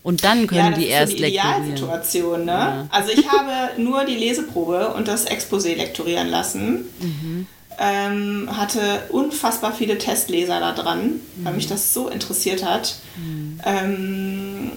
[0.05, 2.51] Und dann können ja, die erst so die Idealsituation, ne?
[2.51, 2.87] Ja.
[2.91, 6.85] Also ich habe nur die Leseprobe und das Exposé lektorieren lassen.
[6.99, 7.47] Mhm.
[7.79, 11.19] Ähm, hatte unfassbar viele Testleser da dran, mhm.
[11.43, 12.97] weil mich das so interessiert hat.
[13.17, 13.59] Mhm.
[13.65, 14.71] Ähm,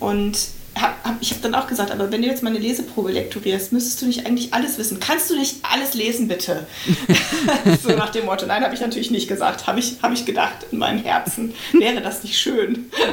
[0.00, 0.38] und
[0.80, 3.72] hab, hab, ich habe dann auch gesagt, aber wenn du jetzt mal eine Leseprobe lektorierst,
[3.72, 5.00] müsstest du nicht eigentlich alles wissen.
[5.00, 6.66] Kannst du nicht alles lesen, bitte?
[7.82, 8.46] so nach dem Motto.
[8.46, 9.66] Nein, habe ich natürlich nicht gesagt.
[9.66, 11.54] Habe ich, hab ich gedacht in meinem Herzen.
[11.72, 12.90] Wäre das nicht schön?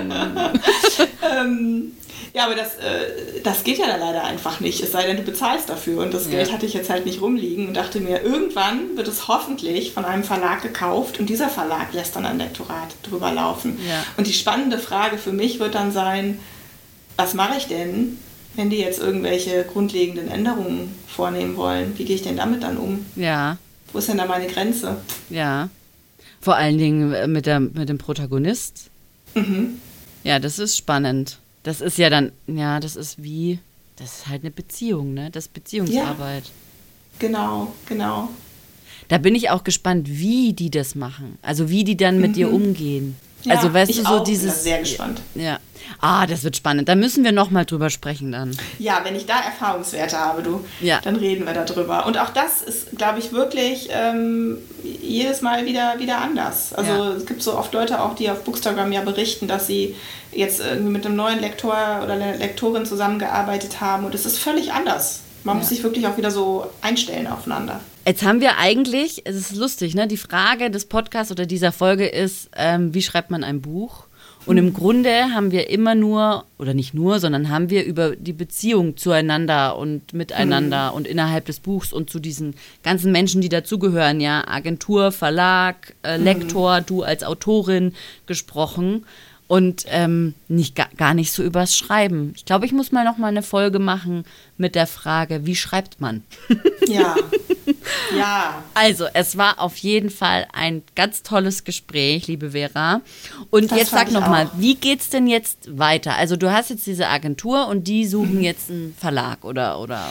[1.38, 1.92] ähm,
[2.34, 5.24] Ja, aber das, äh, das geht ja da leider einfach nicht, es sei denn, du
[5.24, 6.02] bezahlst dafür.
[6.04, 6.32] Und das Ja.
[6.32, 10.06] Geld hatte ich jetzt halt nicht rumliegen und dachte mir, irgendwann wird es hoffentlich von
[10.06, 13.80] einem Verlag gekauft und dieser Verlag lässt dann ein Lektorat drüber laufen.
[13.88, 14.04] Ja.
[14.18, 16.40] Und die spannende Frage für mich wird dann sein,
[17.20, 18.18] was mache ich denn,
[18.56, 21.98] wenn die jetzt irgendwelche grundlegenden Änderungen vornehmen wollen?
[21.98, 23.06] Wie gehe ich denn damit dann um?
[23.18, 23.58] Ja,
[23.92, 25.02] Wo ist denn da meine Grenze?
[25.30, 25.70] ja.
[26.42, 28.90] Vor allen Dingen äh, mit, der, mit dem Protagonist.
[29.36, 29.82] Mhm.
[30.24, 31.40] Ja, das ist spannend.
[31.64, 33.60] Das ist ja dann, ja, das ist wie,
[33.98, 35.30] das ist halt eine Beziehung, ne?
[35.32, 36.46] Das ist Beziehungsarbeit.
[37.20, 38.30] Genau, genau.
[39.10, 41.38] Da bin ich auch gespannt, wie die das machen.
[41.42, 43.18] Also wie die dann mit dir umgehen.
[43.44, 44.54] Ja, also weißt ich du, so auch, bin dieses.
[44.56, 45.22] da sehr gespannt.
[45.36, 45.60] Ja.
[46.02, 46.88] Ah, das wird spannend.
[46.88, 48.56] Da müssen wir nochmal drüber sprechen dann.
[48.78, 51.00] Ja, wenn ich da Erfahrungswerte habe, du, Ja.
[51.02, 52.06] dann reden wir darüber.
[52.06, 56.74] Und auch das ist, glaube ich, wirklich ähm, jedes Mal wieder, wieder anders.
[56.74, 57.12] Also Ja.
[57.14, 59.96] es gibt so oft Leute auch, die auf Bookstagram ja berichten, dass sie
[60.32, 64.74] jetzt irgendwie mit einem neuen Lektor oder einer Lektorin zusammengearbeitet haben und es ist völlig
[64.74, 65.22] anders.
[65.44, 67.80] Man muss sich wirklich auch wieder so einstellen aufeinander.
[68.10, 70.08] Jetzt haben wir eigentlich, es ist lustig, ne?
[70.08, 74.08] Die Frage des Podcasts oder dieser Folge ist, ähm, wie schreibt man ein Buch?
[74.48, 78.34] Und im Grunde haben wir immer nur, oder nicht nur, sondern haben wir über die
[78.34, 84.20] Beziehung zueinander und miteinander und innerhalb des Buchs und zu diesen ganzen Menschen, die dazugehören,
[84.22, 87.94] ja, Agentur, Verlag, äh, Lektor, du als Autorin
[88.26, 89.06] gesprochen
[89.50, 92.34] und ähm, nicht, gar, nicht so übers Schreiben.
[92.36, 94.24] Ich glaube, ich muss mal noch mal eine Folge machen
[94.58, 96.24] mit der Frage, wie schreibt man?
[96.88, 97.16] Ja.
[98.18, 98.64] ja.
[98.74, 103.02] Also, es war auf jeden Fall ein ganz tolles Gespräch, liebe Vera.
[103.52, 104.52] Und Das jetzt sag noch mal, auch.
[104.58, 106.16] wie geht's denn jetzt weiter?
[106.16, 110.10] Also, du hast jetzt diese Agentur und die suchen jetzt einen Verlag oder oder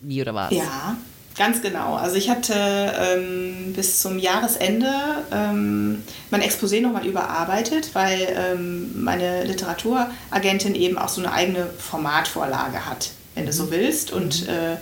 [0.00, 0.52] wie oder was?
[0.52, 0.96] Ja,
[1.36, 1.94] ganz genau.
[1.94, 4.90] Also ich hatte ähm, bis zum Jahresende
[5.32, 12.86] ähm, mein Exposé nochmal überarbeitet, weil ähm, meine Literaturagentin eben auch so eine eigene Formatvorlage
[12.86, 14.12] hat, wenn du so willst.
[14.12, 14.76] Und äh,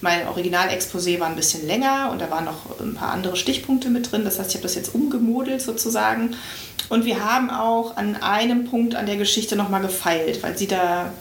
[0.00, 4.10] mein Originalexposé war ein bisschen länger und da waren noch ein paar andere Stichpunkte mit
[4.10, 4.24] drin.
[4.24, 6.36] Das heißt, ich habe das jetzt umgemodelt sozusagen.
[6.88, 11.12] Und wir haben auch an einem Punkt an der Geschichte nochmal gefeilt, weil sie da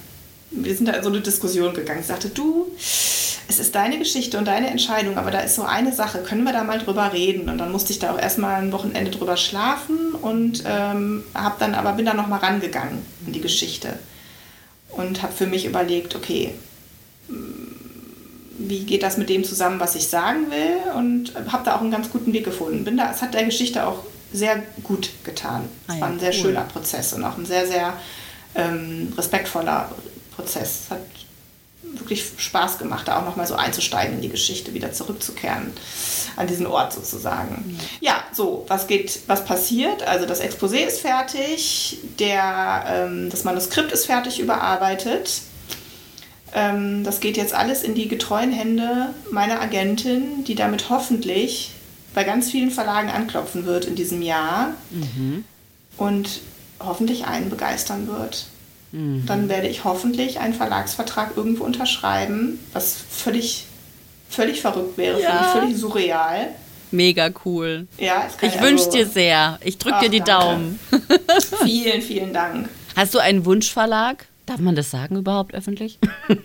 [0.51, 2.01] wir sind da in so eine Diskussion gegangen.
[2.01, 2.67] Ich sagte, du,
[3.51, 6.53] es ist deine Geschichte und deine Entscheidung, aber da ist so eine Sache, können wir
[6.53, 7.49] da mal drüber reden?
[7.49, 11.75] Und dann musste ich da auch erstmal ein Wochenende drüber schlafen und ähm, habe dann
[11.75, 13.99] aber bin dann noch mal rangegangen in die Geschichte
[14.89, 16.53] und habe für mich überlegt, okay,
[18.57, 20.93] wie geht das mit dem zusammen, was ich sagen will?
[20.95, 22.85] Und habe da auch einen ganz guten Weg gefunden.
[22.85, 25.67] Bin da, es hat der Geschichte auch sehr gut getan.
[25.87, 26.35] Ah Es ja, war ein sehr cool.
[26.35, 27.93] schöner Prozess und auch ein sehr, sehr
[28.55, 29.91] ähm, respektvoller
[30.35, 30.83] Prozess.
[30.85, 31.01] Es hat
[32.01, 35.71] wirklich Spaß gemacht, da auch nochmal so einzusteigen in die Geschichte, wieder zurückzukehren
[36.35, 37.79] an diesen Ort sozusagen.
[37.99, 40.03] Ja, so, was geht, was passiert?
[40.03, 45.41] Also das Exposé ist fertig, der, ähm, das Manuskript ist fertig überarbeitet.
[46.53, 51.71] Ähm, das geht jetzt alles in die getreuen Hände meiner Agentin, die damit hoffentlich
[52.13, 54.73] bei ganz vielen Verlagen anklopfen wird in diesem Jahr
[55.97, 56.41] und
[56.79, 58.47] hoffentlich einen begeistern wird.
[58.93, 63.65] Dann werde ich hoffentlich einen Verlagsvertrag irgendwo unterschreiben, was völlig,
[64.29, 65.43] völlig verrückt wäre, Ja.
[65.53, 66.49] völlig surreal.
[66.91, 67.87] Mega cool.
[67.97, 69.59] Ja, Ich ja wünsche also- dir sehr.
[69.63, 70.31] Ich drücke dir die danke.
[70.43, 70.79] Daumen.
[71.63, 72.67] Vielen, vielen Dank.
[72.95, 74.25] Hast du einen Wunschverlag?
[74.45, 75.97] Darf man das sagen überhaupt öffentlich?
[76.27, 76.35] äh,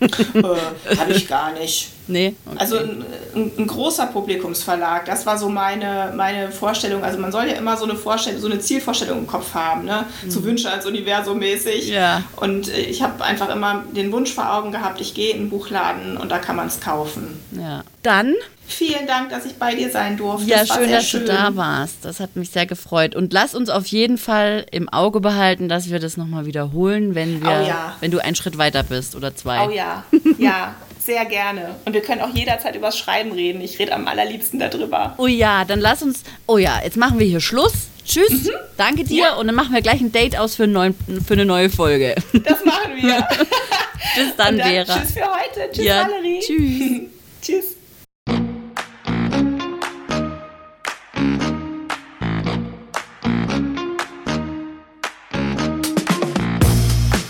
[0.96, 1.88] Habe ich gar nicht.
[2.08, 2.34] Nee.
[2.46, 2.56] Okay.
[2.58, 3.04] Also ein,
[3.34, 7.02] ein, ein großer Publikumsverlag, das war so meine, meine Vorstellung.
[7.04, 10.04] Also man soll ja immer so eine Vorstellung, so eine Zielvorstellung im Kopf haben, ne?
[10.28, 11.88] So Wünsche als Universum mäßig.
[11.88, 11.94] Mhm.
[11.94, 12.22] Ja.
[12.36, 16.16] Und ich habe einfach immer den Wunsch vor Augen gehabt, ich gehe in einen Buchladen
[16.16, 17.40] und da kann man es kaufen.
[17.52, 17.82] ja.
[18.02, 18.34] Dann
[18.68, 20.48] Vielen Dank, dass ich bei dir sein durfte.
[20.48, 22.04] Ja, Das schön, dass du da warst.
[22.04, 23.14] Das hat mich sehr gefreut.
[23.14, 27.42] Und lass uns auf jeden Fall im Auge behalten, dass wir das nochmal wiederholen, wenn
[27.42, 27.96] wir, Oh ja.
[28.00, 29.66] wenn du einen Schritt weiter bist oder zwei.
[29.66, 30.04] Oh ja,
[30.38, 30.74] ja,
[31.06, 31.76] sehr gerne.
[31.84, 33.60] Und wir können auch jederzeit übers Schreiben reden.
[33.62, 35.14] Ich rede am allerliebsten darüber.
[35.18, 36.22] Oh ja, dann lass uns.
[36.46, 37.72] Oh ja, jetzt machen wir hier Schluss.
[38.04, 39.18] Tschüss, danke dir Mhm.
[39.18, 39.34] Ja.
[39.34, 40.94] und dann machen wir gleich ein Date aus für, einen neuen,
[41.26, 42.14] für eine neue Folge.
[42.44, 43.26] Das machen wir.
[44.16, 45.00] Bis dann, dann Vera.
[45.00, 45.72] Tschüss für heute.
[45.72, 46.40] Tschüss, Ja, Valerie.
[46.40, 47.00] tschüss.
[47.42, 47.76] tschüss.